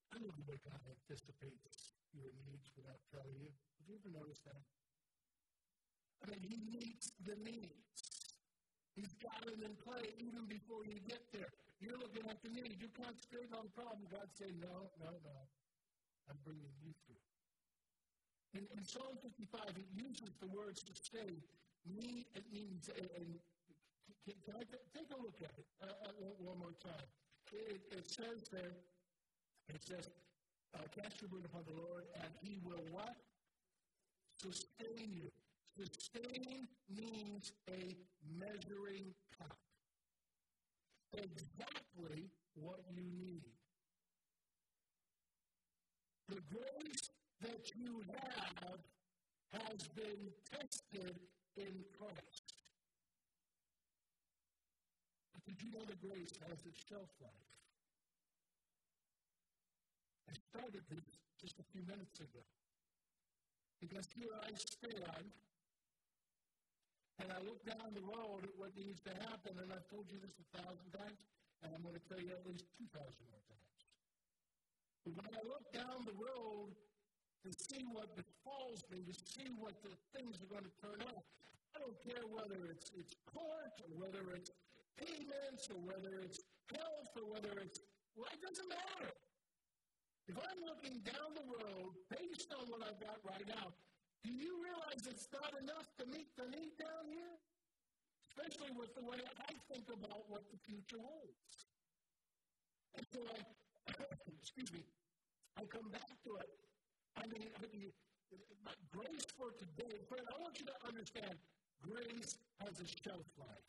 [0.09, 3.53] I know the way God anticipates your needs without telling you.
[3.53, 4.65] Have you ever noticed that?
[6.25, 8.00] I mean, He meets the needs.
[9.01, 11.49] He's got them in play even before you get there.
[11.81, 12.77] You're looking at the need.
[12.77, 14.05] You concentrate on the problem.
[14.13, 15.37] God say, no, no, no.
[16.29, 17.25] I'm bringing you through.
[18.53, 21.33] In, in Psalm 55, it uses the word sustain.
[21.89, 23.25] Me, it means, and, and
[24.21, 27.09] can, can I t- take a look at it uh, uh, one more time?
[27.49, 28.77] It, it says there,
[29.73, 30.13] it says,
[30.77, 33.17] uh, cast your burden upon the Lord, and He will what?
[34.37, 35.33] Sustain you.
[35.77, 37.95] Sustain means a
[38.39, 39.57] measuring cup.
[41.13, 43.43] exactly what you need.
[46.29, 47.09] The grace
[47.41, 48.79] that you have
[49.51, 51.19] has been tested
[51.57, 52.55] in Christ.
[55.33, 57.51] But did you know that grace has its shelf life?
[60.29, 61.03] I started this
[61.41, 62.43] just a few minutes ago.
[63.81, 65.31] Because here I stand
[67.21, 70.17] and I look down the road at what needs to happen, and I've told you
[70.17, 71.21] this a thousand times,
[71.61, 72.97] and I'm going to tell you at least 2,000
[73.29, 73.77] more times.
[75.05, 76.73] But when I look down the road
[77.45, 81.21] to see what befalls me, to see what the things are going to turn out,
[81.73, 84.49] I don't care whether it's, it's court or whether it's
[84.97, 86.41] payments or whether it's
[86.73, 87.81] health or whether it's,
[88.17, 89.13] well, it doesn't matter.
[90.29, 93.73] If I'm looking down the road based on what I've got right now,
[94.23, 97.35] do you realize it's not enough to meet the need down here?
[98.29, 101.67] Especially with the way I think about what the future holds.
[102.95, 103.37] And so I,
[104.39, 104.83] excuse me,
[105.57, 106.49] I come back to it.
[107.17, 107.91] I mean, I mean
[108.91, 111.35] grace for today, friend, I want you to understand
[111.81, 113.67] grace has a shelf life.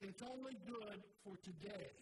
[0.00, 1.92] It's only good for today.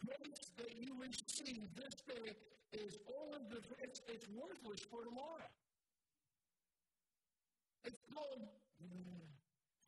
[0.00, 2.34] Grace that you receive this day
[2.72, 5.50] is all of the, it's, it's worthless for tomorrow.
[7.84, 8.48] It's called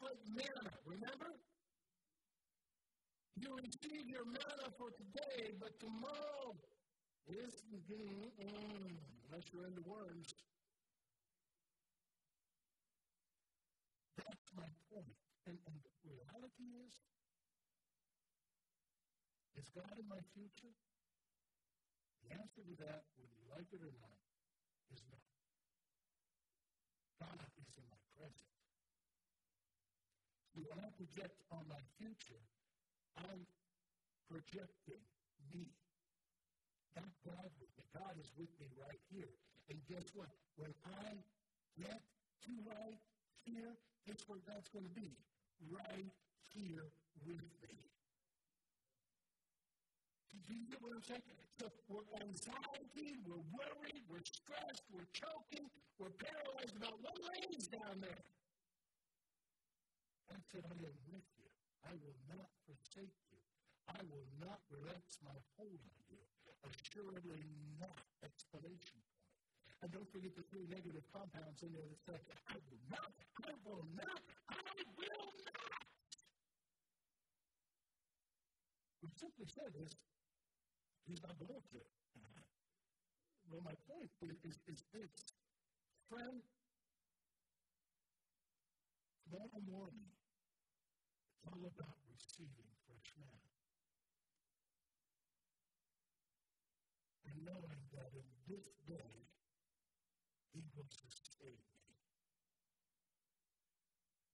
[0.02, 1.32] like manna, remember?
[3.40, 6.56] You receive your manna for today, but tomorrow
[7.28, 7.52] is,
[7.90, 8.30] mm,
[9.28, 10.32] unless you're into worms.
[14.16, 15.16] That's my point.
[15.46, 16.94] And, and the reality is,
[19.56, 20.74] is God in my future?
[22.24, 24.18] The answer to that, whether you like it or not,
[24.92, 25.18] is no.
[27.20, 28.50] God is in my present.
[30.56, 32.44] When I project on my future,
[33.16, 33.44] I'm
[34.28, 35.02] projecting
[35.52, 35.68] me.
[36.96, 37.84] Not God with me.
[37.92, 39.32] God is with me right here.
[39.68, 40.32] And guess what?
[40.56, 41.16] When I
[41.76, 42.00] get
[42.48, 43.00] to right
[43.44, 43.72] here,
[44.06, 45.12] guess where God's going to be?
[45.72, 46.12] Right
[46.52, 46.88] here
[47.24, 47.76] with me.
[50.44, 51.24] Do you get what I'm saying?
[51.56, 55.64] So we're anxiety, we're worried, we're stressed, we're choking,
[55.96, 58.24] we're paralyzed about what lays down there.
[60.28, 61.48] God said, I am with you.
[61.88, 63.40] I will not forsake you.
[63.88, 66.20] I will not relax my hold on you.
[66.66, 67.40] Assuredly
[67.78, 68.02] not.
[68.26, 69.16] Explanation point.
[69.82, 72.18] And don't forget the three negative compounds in there that say,
[72.50, 73.12] I will not,
[73.46, 74.20] I will not,
[74.50, 75.80] I will not.
[79.04, 79.94] We simply said this
[81.06, 81.78] He's not going to.
[83.46, 85.14] Well, my point is, is, is this.
[86.10, 86.42] Friend,
[89.22, 90.10] tomorrow morning,
[91.30, 93.54] it's all about receiving fresh manna.
[97.30, 99.14] And knowing that in this day,
[100.50, 101.86] He will sustain me.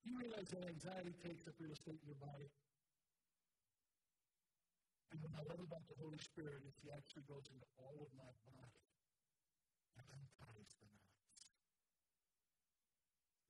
[0.08, 2.48] You realize that anxiety takes up real estate in your body?
[5.12, 8.08] And what I love about the Holy Spirit is He actually goes into all of
[8.16, 8.80] my body
[10.00, 11.52] and unties the knots.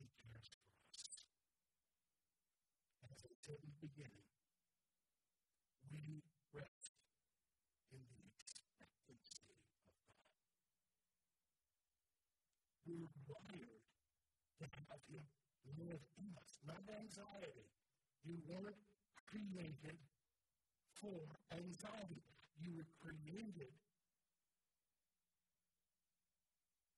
[0.02, 1.22] He cares for us.
[2.98, 4.26] And as I said in the beginning,
[5.86, 6.98] we rest
[7.94, 9.62] in the expectancy of
[10.02, 10.18] God.
[12.90, 13.86] We're wired
[14.58, 15.30] to have Him
[15.78, 17.70] live in us, not anxiety.
[18.26, 18.82] You weren't
[19.30, 20.02] created
[21.02, 21.18] for
[21.50, 22.22] anxiety.
[22.62, 23.74] You were created.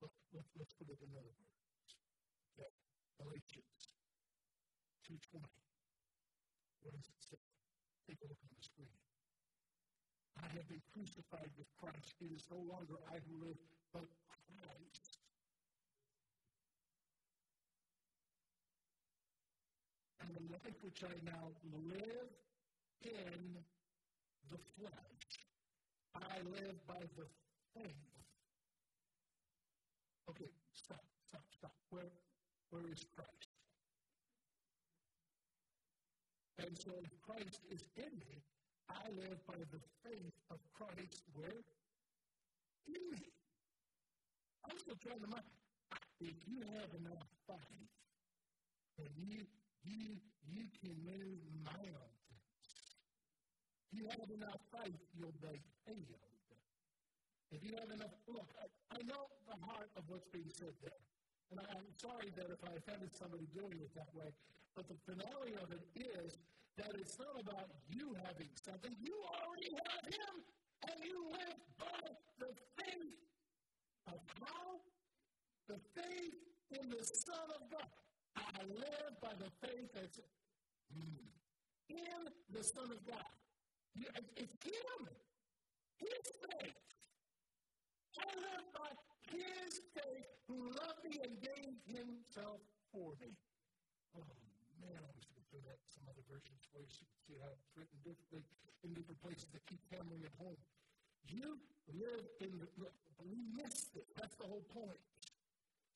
[0.04, 1.92] Let, let, let's put it in other words.
[2.52, 2.68] Okay.
[3.16, 3.80] Galatians
[5.08, 5.40] 2.20.
[6.84, 7.40] What does it say?
[8.04, 8.92] Take a look on the screen.
[10.36, 12.12] I have been crucified with Christ.
[12.20, 13.56] It is no longer I who live,
[13.88, 15.16] but Christ.
[20.20, 21.56] And the life which I now
[21.88, 22.28] live
[23.00, 23.64] in
[24.50, 25.24] the flesh.
[26.14, 27.26] I live by the
[27.74, 28.14] faith.
[30.30, 31.74] Okay, stop, stop, stop.
[31.90, 32.12] Where,
[32.70, 33.50] where is Christ?
[36.58, 38.40] And so if Christ is in me,
[38.88, 41.60] I live by the faith of Christ where?
[42.86, 43.26] In me.
[44.64, 45.50] I'm still trying to mind.
[46.20, 47.90] If you have enough faith,
[48.98, 49.44] then you,
[49.84, 50.16] you,
[50.46, 51.44] you can move
[53.92, 56.30] mountains you have enough faith, you'll be healed.
[57.52, 61.02] If you have enough, look, I, I know the heart of what's being said there.
[61.52, 64.26] And I'm sorry that if I offended somebody doing it that way,
[64.74, 66.34] but the finale of it is
[66.78, 68.90] that it's not about you having something.
[68.98, 70.34] You already have Him,
[70.90, 72.02] and you live by
[72.42, 73.14] the faith
[74.10, 74.82] of how?
[75.68, 76.38] The faith
[76.74, 77.92] in the Son of God.
[78.34, 80.18] I live by the faith that's
[81.88, 83.30] in the Son of God.
[83.94, 85.00] It's Him.
[86.02, 86.78] His faith.
[88.18, 88.90] I live by
[89.30, 92.58] His faith who loved me and gave Himself
[92.90, 93.30] for me.
[94.18, 94.26] Oh,
[94.82, 97.70] man, I wish we could that some other versions for you can see how it's
[97.78, 98.42] written differently
[98.82, 100.58] in different places that keep hammering it home.
[101.30, 101.56] You
[101.94, 102.68] live in the,
[103.22, 104.10] we missed it.
[104.18, 105.00] That's the whole point.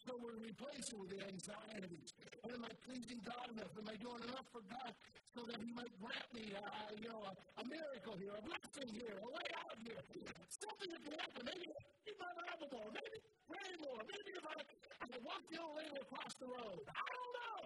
[0.06, 2.14] So we're replacing with the anxieties.
[2.46, 3.74] And am I pleasing God enough?
[3.76, 4.94] Am I doing enough for God
[5.38, 7.32] so that He might grant me, uh, you know, a,
[7.62, 10.02] a, miracle here, a blessing here, a way out here,
[10.50, 11.46] something that happen?
[11.46, 11.70] Maybe
[12.10, 14.58] if I have more, maybe rain more, maybe if I,
[14.98, 16.82] I walk the old lady across the road.
[16.90, 17.60] I don't know.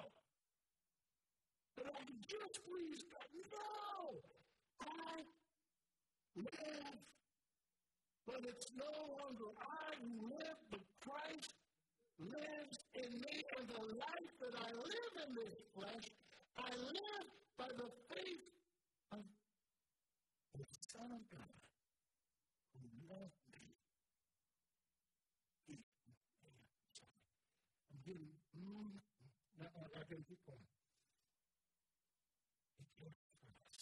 [1.81, 3.29] But I can just please God.
[3.33, 4.21] No!
[4.85, 5.25] I
[6.37, 7.01] live,
[8.29, 11.57] but it's no longer I who live, but Christ
[12.21, 16.13] lives in me, and the life that I live in this flesh,
[16.61, 18.49] I live by the faith
[19.13, 19.25] of
[20.59, 21.57] the Son of God
[22.73, 23.67] who loved me.
[27.93, 28.93] I'm getting, mm,
[29.61, 30.69] now I, I gotta keep going.
[32.79, 33.77] He cares for us.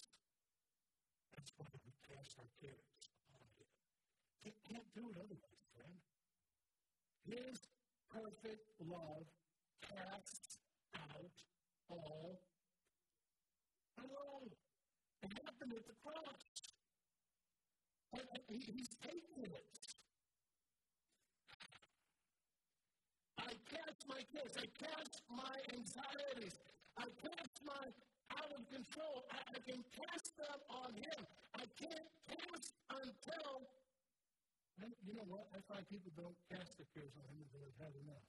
[1.35, 2.91] That's why we cast our cares
[3.23, 3.71] upon Him.
[4.43, 5.97] Can't, can't do it otherwise, friend.
[7.25, 7.57] His
[8.11, 9.25] perfect love
[9.87, 10.57] casts
[10.97, 11.35] out
[11.89, 12.41] all
[13.99, 14.49] alone.
[15.21, 16.39] It happened at the cross.
[18.47, 19.65] He's taking it.
[23.39, 24.55] I cast my cares.
[24.59, 26.55] I cast my anxieties.
[26.97, 27.85] I cast my
[28.35, 29.23] out of control.
[29.31, 31.19] I, I can cast them on him.
[31.55, 33.67] I can't cast until
[34.81, 35.45] and you know what?
[35.53, 38.25] I find people don't cast their cares on him until they've had enough.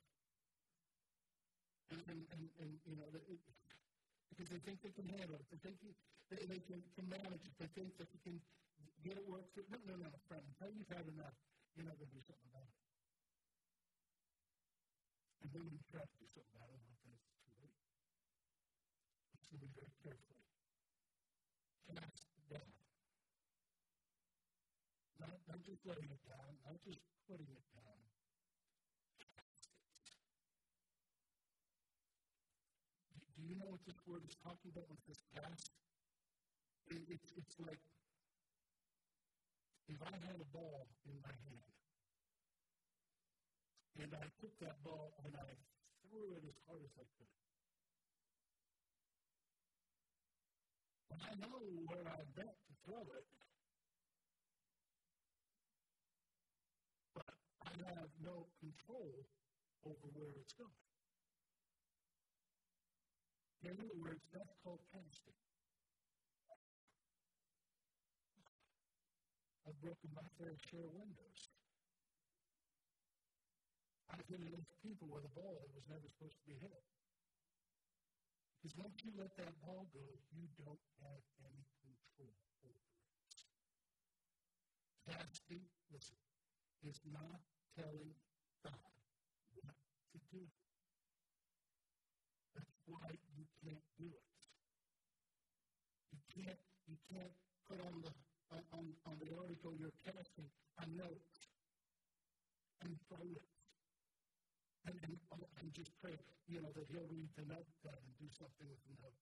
[1.88, 3.40] And, and, and, and you know, it,
[4.32, 5.44] because they think they can handle it.
[5.52, 5.76] They think
[6.32, 7.52] they, they can, can manage it.
[7.60, 8.40] They think that they can
[9.04, 9.52] get it worked.
[9.68, 10.40] No, no, no, friend.
[10.56, 11.36] Until you've had enough,
[11.76, 12.76] you're not going to do something about it.
[15.44, 17.76] And then you try to do something about it, well, then it's too late.
[19.52, 20.48] To me very carefully.
[21.92, 22.72] Cast down
[25.22, 26.98] not, not just letting it down, not just
[27.30, 28.00] putting it down.
[33.38, 35.70] Do you know this word is talking about with this cast?
[36.90, 37.82] It, it's, it's like
[39.88, 41.72] if I had a ball in my hand
[44.02, 45.50] and I took that ball and I
[46.06, 47.34] threw it as hard as I could.
[51.10, 51.58] But I know
[51.90, 53.26] where I bent to throw it.
[57.14, 57.34] But
[57.66, 59.26] I have no control
[59.84, 60.81] over where it's going.
[63.62, 65.38] In other words, that's called casting.
[69.62, 71.40] I've broken my fair share of windows.
[74.10, 76.82] I've hit enough people with a ball that was never supposed to be hit.
[78.58, 82.34] Because once you let that ball go, you don't have any control
[82.66, 83.38] over it.
[85.06, 85.62] Casting,
[85.94, 86.18] listen,
[86.82, 87.38] is not
[87.78, 88.10] telling
[88.66, 88.90] God
[89.54, 89.74] what
[90.14, 90.42] to do.
[92.54, 93.06] That's why
[93.62, 94.26] can't do it.
[96.10, 97.34] You can't, you can't
[97.70, 98.10] put on the
[98.76, 100.44] on, on the article you're casting
[100.82, 101.32] a note
[102.84, 103.46] and throw it.
[104.84, 105.14] And, and,
[105.62, 108.82] and just pray, you know, that he'll read the note uh, and do something with
[108.84, 109.14] the note.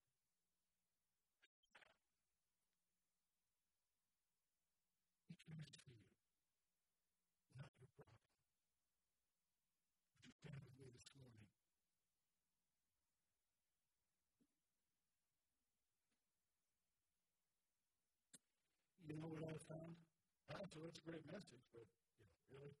[19.07, 19.97] You found?
[20.45, 21.87] That's a great message, but,
[22.19, 22.75] you know, really?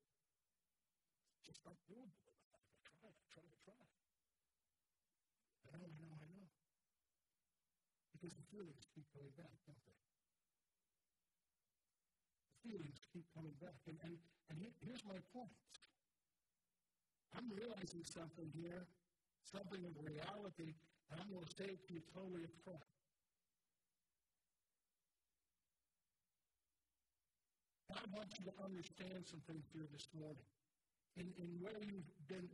[1.41, 2.21] Just not doing it.
[2.29, 3.81] I try, I try, I try.
[5.65, 6.49] I know, I know, I know.
[8.13, 9.97] Because the feelings keep coming back, don't they?
[12.45, 13.79] The feelings keep coming back.
[13.89, 14.13] And, and,
[14.53, 15.57] and here's my point.
[17.33, 18.85] I'm realizing something here,
[19.47, 20.75] something of reality,
[21.09, 22.90] and I'm going to say it to you totally up
[27.91, 28.07] front.
[28.07, 30.47] I want you to understand some things here this morning.
[31.19, 32.47] In, in where you've been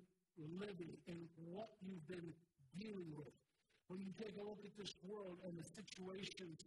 [0.58, 2.34] living in what you've been
[2.78, 3.34] dealing with.
[3.88, 6.60] When you take a look at this world and the situations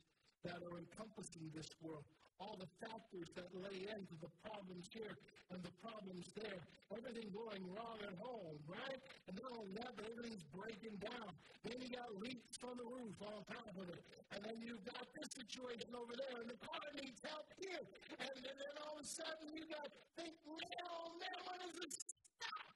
[0.47, 2.07] that are encompassing this world,
[2.41, 5.13] all the factors that lay into the problems here
[5.53, 6.57] and the problems there,
[6.89, 8.97] everything going wrong at home, right?
[9.29, 11.29] And not only that, everything's breaking down.
[11.69, 14.01] Then you got leaks on the roof on top of it.
[14.33, 17.85] And then you've got this situation over there, and the car needs help here.
[18.25, 22.09] And, then all of a sudden you got think, man, oh man, when does this
[22.41, 22.73] stop?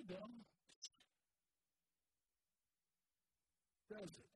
[0.00, 0.40] It don't.
[3.92, 4.32] Does it?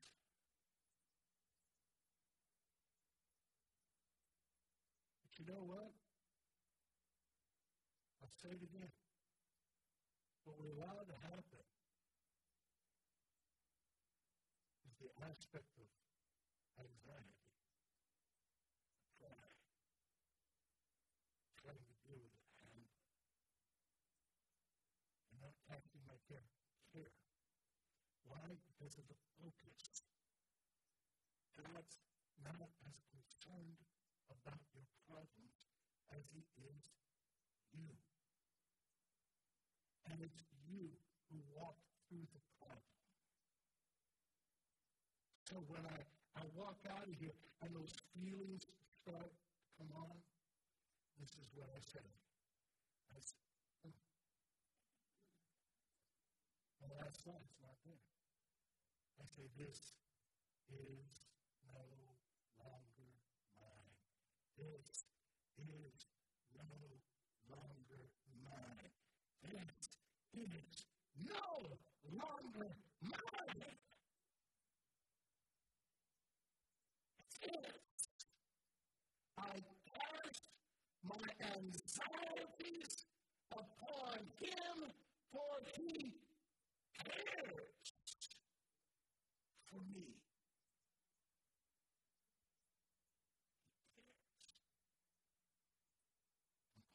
[5.39, 5.89] you know what?
[8.21, 8.93] I'll say it again.
[10.45, 11.65] What we allow to happen
[14.85, 15.89] is the aspect of
[16.77, 17.57] anxiety,
[19.17, 19.57] pride,
[21.65, 22.85] trying to deal with it, and,
[25.33, 26.45] and not acting like care.
[26.93, 27.17] care.
[28.29, 28.61] Why?
[28.77, 30.05] Because of the focus.
[31.57, 31.97] God's
[32.45, 33.81] not as concerned
[34.29, 34.76] about
[36.17, 36.81] as He is
[37.77, 37.93] you.
[40.09, 40.89] And it's you
[41.29, 41.77] who walk
[42.09, 42.81] through the problem.
[45.45, 46.01] So when I,
[46.41, 48.65] I walk out of here and those feelings
[49.05, 50.17] start to come on,
[51.21, 52.09] this is what I say.
[53.13, 53.45] I say,
[53.85, 53.95] oh.
[56.81, 58.05] And last night, it's not there.
[59.21, 59.93] I say, this
[60.73, 61.05] is
[61.69, 61.81] no
[62.61, 63.07] longer
[64.57, 65.13] this is
[66.57, 66.81] no
[67.53, 68.01] longer
[68.41, 68.93] mine.
[69.45, 70.87] This is
[71.21, 71.77] no
[72.19, 73.63] longer mine.
[79.39, 80.43] I cast
[81.05, 83.05] my anxieties
[83.53, 84.91] upon him,
[85.31, 86.13] for he
[87.05, 87.85] cares
[89.71, 90.17] for me.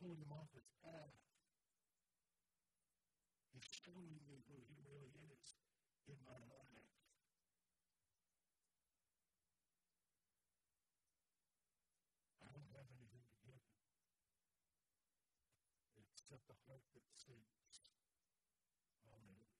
[0.01, 1.13] pulling him off his path.
[3.53, 5.53] He's showing me who he really is
[6.09, 6.89] in my life.
[12.41, 13.77] I don't have anything to give him
[16.01, 17.85] except the heart that sings.
[19.05, 19.53] Hallelujah.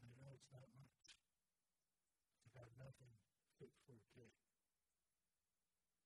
[0.00, 1.04] And I know it's not much.
[2.40, 3.12] I've got nothing
[3.60, 4.32] fit for a king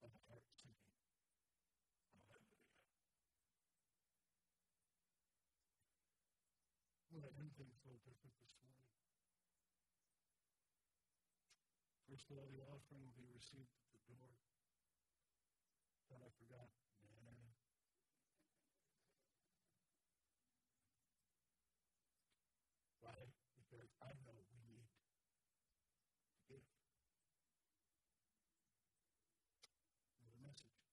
[0.03, 0.77] of the heart singing.
[2.13, 2.61] Hallelujah.
[7.09, 8.89] I want to end things a different this morning.
[12.09, 14.33] First of all, the offering will be received at the door.
[16.09, 16.69] Thought I forgot.
[17.05, 17.37] Man.
[23.05, 23.29] Why?
[23.61, 26.65] Because I know we need to give.
[30.41, 30.85] message.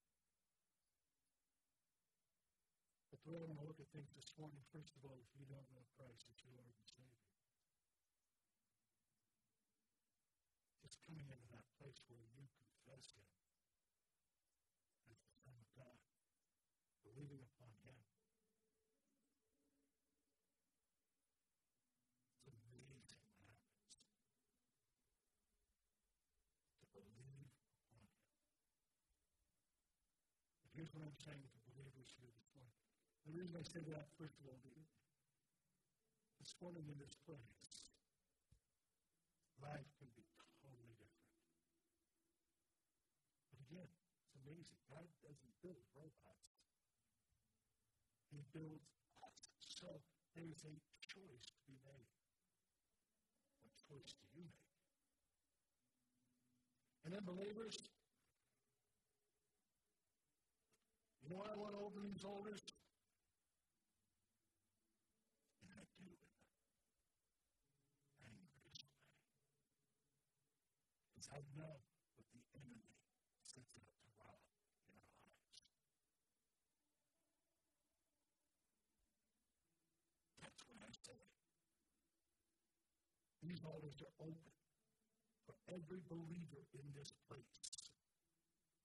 [3.32, 5.64] Way I want to look at things this morning, first of all, if you don't
[5.72, 7.32] know Christ as your Lord and Savior,
[10.84, 13.24] it's coming into that place where you confess Him
[15.08, 15.96] as the Son of God,
[17.08, 17.96] believing upon Him.
[22.36, 23.96] It's amazing what happens
[26.84, 28.12] to believe upon Him.
[30.60, 32.91] And Here's what I'm saying to believers here this morning.
[33.26, 34.58] The reason I say that, first of all,
[36.40, 37.94] this morning in this place,
[39.62, 40.26] life can be
[40.62, 41.30] totally different.
[43.50, 44.80] But again, it's amazing.
[44.90, 46.50] God doesn't build robots.
[48.34, 48.90] He builds
[49.22, 49.38] us.
[49.62, 49.86] So
[50.34, 50.74] there's a
[51.06, 52.10] choice to be made.
[53.62, 54.66] What choice do you make?
[57.06, 57.78] And then believers,
[61.22, 62.60] You know I want to open these altars?
[65.62, 66.18] And I do it
[68.26, 68.74] angriest way.
[71.14, 71.78] Because I know
[72.18, 72.90] what the enemy
[73.40, 74.38] sets out to rob
[74.90, 75.62] in our lives.
[80.42, 81.22] That's what I say.
[83.42, 84.54] These altars are open
[85.44, 87.90] for every believer in this place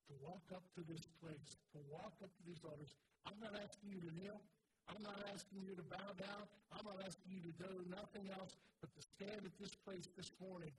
[0.10, 2.91] to walk up to this place, to walk up to these altars.
[3.30, 4.41] I'm not asking you to kneel.
[4.89, 6.47] I'm not asking you to bow down.
[6.72, 10.32] I'm not asking you to do nothing else but to stand at this place this
[10.39, 10.72] morning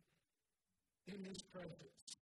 [1.06, 2.18] in His presence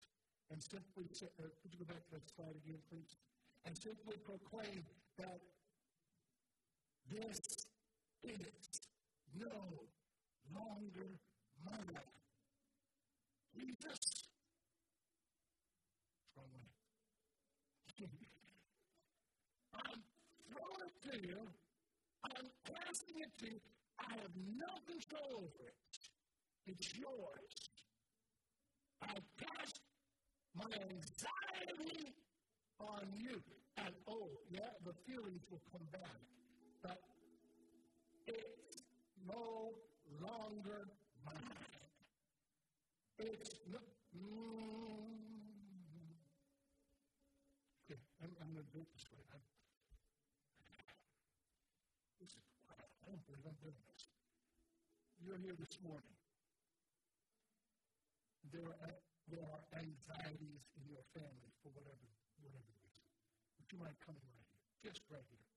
[0.49, 3.21] and simply say, uh, could you go back to that slide again, please?
[3.65, 4.85] and simply proclaim
[5.19, 5.41] that
[7.11, 7.41] this
[8.23, 8.81] is
[9.37, 9.89] no
[10.53, 11.09] longer
[11.65, 12.01] mine.
[13.57, 13.99] Jesus,
[16.35, 18.09] throw it.
[19.75, 20.01] I'm
[20.51, 21.41] throwing it to you.
[22.25, 23.61] I'm passing it to you.
[24.01, 25.75] I have no control over it.
[26.67, 27.55] It's yours.
[29.03, 29.73] I pass
[30.57, 32.15] my anxiety
[32.81, 33.41] on you.
[33.77, 36.21] And oh, yeah, the feelings will come back.
[36.83, 36.99] But
[38.27, 38.83] it's
[39.27, 39.73] no
[40.21, 40.89] longer
[43.19, 43.81] It's no.
[44.13, 45.17] Mm,
[47.85, 49.25] okay, I'm, I'm going to do it this way.
[49.33, 49.41] I'm,
[52.21, 54.13] this is, wow, I don't believe I'm doing this.
[55.25, 56.15] You're here this morning.
[58.53, 58.95] There are,
[59.33, 62.07] there are anxieties in your family for whatever,
[62.45, 63.03] whatever reason.
[63.57, 65.49] But you might come right here, just right here.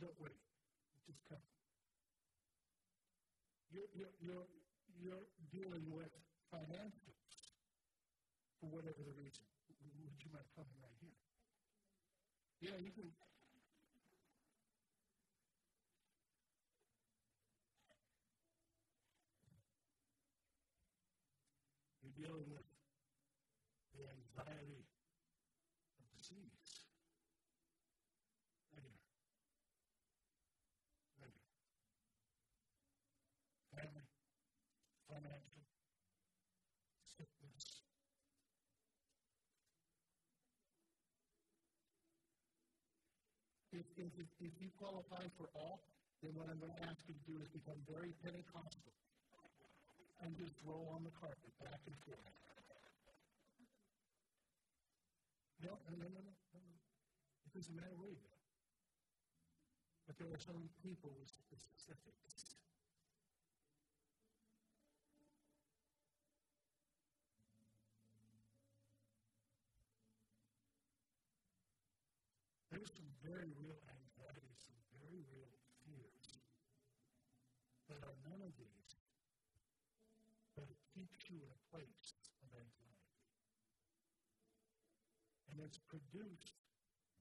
[0.00, 0.40] Don't wait.
[1.04, 1.53] Just come.
[3.74, 4.46] You're, you're, you're,
[5.02, 6.14] you're dealing with
[6.46, 7.34] financials
[8.60, 9.42] for whatever the reason.
[9.98, 11.18] Would you mind coming right here?
[12.60, 13.10] Yeah, you can.
[22.02, 22.62] You're dealing with
[23.98, 24.86] the anxiety
[25.98, 26.86] of disease.
[28.70, 29.02] Right here.
[31.18, 31.50] Right here.
[33.74, 34.06] Family,
[35.08, 35.64] financial,
[37.16, 37.82] sickness.
[43.96, 44.10] If,
[44.40, 45.84] if, you qualify for all,
[46.22, 48.92] then what I'm going to ask you to do is become very Pentecostal
[50.24, 52.34] and just roll on the carpet back and forth.
[55.62, 56.32] No, no, no, no, no.
[56.32, 56.76] no.
[57.44, 58.34] It doesn't matter where you go.
[60.06, 62.54] But there are some people with specifics.
[72.74, 75.50] There's some very real anxieties, some very real
[75.82, 76.38] fears
[77.90, 78.94] that are none of these,
[80.54, 82.14] but it keeps you in a place
[82.46, 83.10] of anxiety.
[85.50, 86.54] And it's produced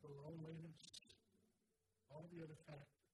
[0.05, 0.85] the loneliness,
[2.13, 3.09] all the other factors.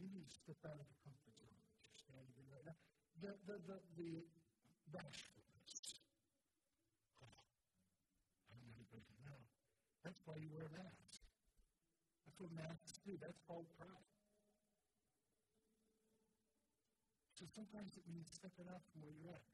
[0.00, 2.78] You need to step out of the comfort zone that you're standing in right now.
[3.20, 4.10] The, the, the, the
[4.88, 6.00] bashfulness.
[7.20, 7.28] Oh,
[8.48, 9.38] I don't want anybody to know.
[10.02, 11.22] That's why you wear a mask.
[12.26, 13.14] That's what masks do.
[13.22, 14.06] That's called pride.
[17.38, 19.46] So sometimes it means stepping out from where you're at.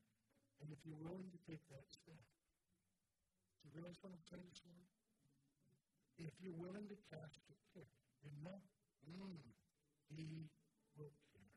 [0.61, 2.21] And if you're willing to take that step,
[3.61, 4.89] do you realize what I'm saying this morning?
[6.19, 7.89] If you're willing to cast your care,
[8.27, 8.59] you know,
[9.07, 9.39] mm,
[10.11, 10.51] He
[10.99, 11.49] will care.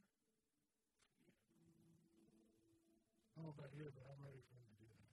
[3.35, 5.11] I don't know about you, but I'm ready for Him to do that.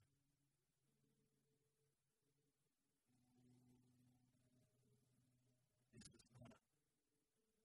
[5.97, 6.55] This is not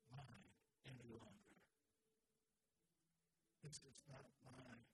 [0.09, 0.47] mine
[0.87, 1.59] any longer.
[3.73, 4.85] This is not mine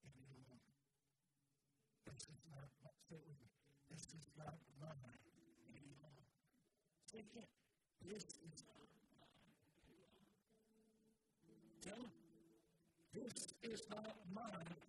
[0.00, 0.56] anymore.
[2.08, 2.64] This is not,
[3.12, 3.44] say it.
[3.92, 5.20] This is not mine
[5.76, 6.16] anymore.
[7.12, 7.48] Say it.
[8.08, 8.88] This is not
[9.20, 9.52] mine.
[11.84, 12.16] Tell him.
[13.12, 14.80] This is not mine.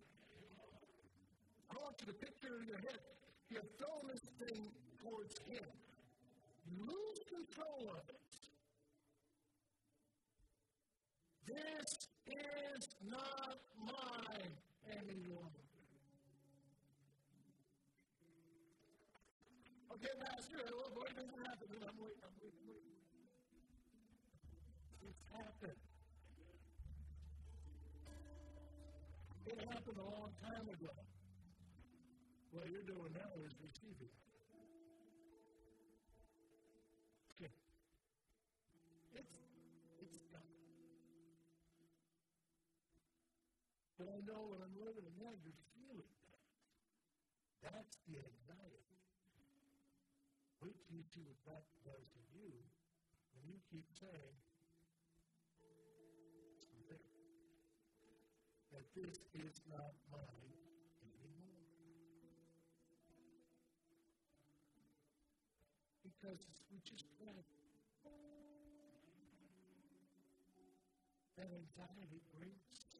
[1.68, 3.00] I to picture in your head,
[3.50, 4.72] You throw this thing
[5.04, 5.68] towards him.
[6.64, 8.39] You lose control of it.
[11.50, 14.54] This is not mine
[14.86, 15.50] anymore.
[19.90, 21.82] Okay, Master, well, boy, things are happening.
[21.82, 23.02] I'm waiting, I'm waiting, I'm waiting.
[25.02, 25.82] It's happened.
[29.46, 30.94] It happened a long time ago.
[32.52, 34.19] What you're doing now is receiving.
[44.00, 46.40] But I know when I'm living in that, you're feeling that.
[47.60, 48.96] That's the anxiety.
[50.64, 54.36] Wait till you see what that does to you and you keep saying.
[58.72, 60.56] That this is not mine
[61.04, 61.68] anymore.
[66.00, 66.40] Because
[66.72, 67.44] we just read
[71.36, 72.90] that anxiety brings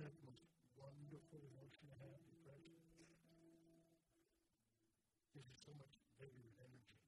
[0.00, 0.48] not the most
[0.80, 2.72] wonderful emotion to have, depression?
[5.36, 7.04] Gives you so much vigor and energy.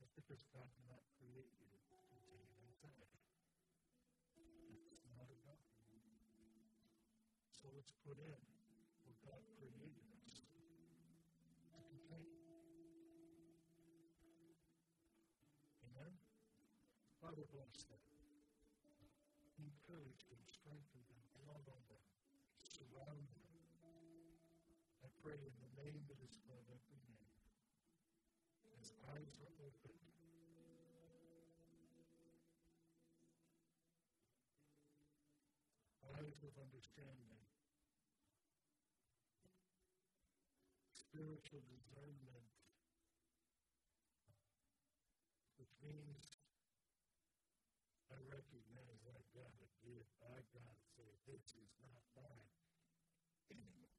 [0.00, 3.14] It's because God did not create you to continue anxiety.
[4.74, 5.62] It's not God.
[7.54, 8.42] So let's put in
[9.06, 9.94] what God created
[10.26, 10.50] us
[11.70, 12.26] to contain.
[15.86, 16.10] Amen?
[17.22, 18.02] Father, bless them.
[19.62, 22.02] Encourage them, strengthen them, love on them,
[22.66, 23.46] surround them.
[25.06, 27.30] I pray in the name that is above every name.
[28.78, 30.17] As eyes are opened,
[36.44, 37.40] of understanding,
[40.94, 42.46] spiritual discernment,
[45.58, 46.38] which means
[48.12, 52.50] I recognize I got to give, I got to say, this is not mine
[53.50, 53.98] anymore.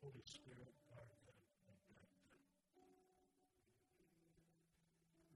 [0.00, 1.36] Holy Spirit, guard them.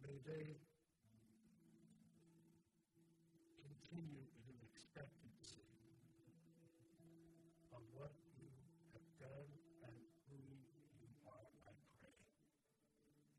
[0.04, 0.60] May they
[3.64, 5.64] continue in expectancy
[7.72, 8.44] of what you
[8.92, 9.48] have done
[9.88, 9.96] and
[10.28, 10.36] who
[11.00, 11.72] you are, I
[12.04, 12.20] pray.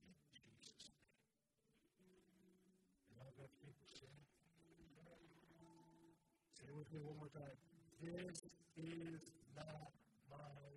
[0.09, 1.05] In Jesus' name.
[3.13, 4.09] And all God's people say,
[6.57, 7.55] say it with me one more time.
[8.03, 8.43] This
[8.76, 9.23] is
[9.55, 9.88] not
[10.28, 10.74] my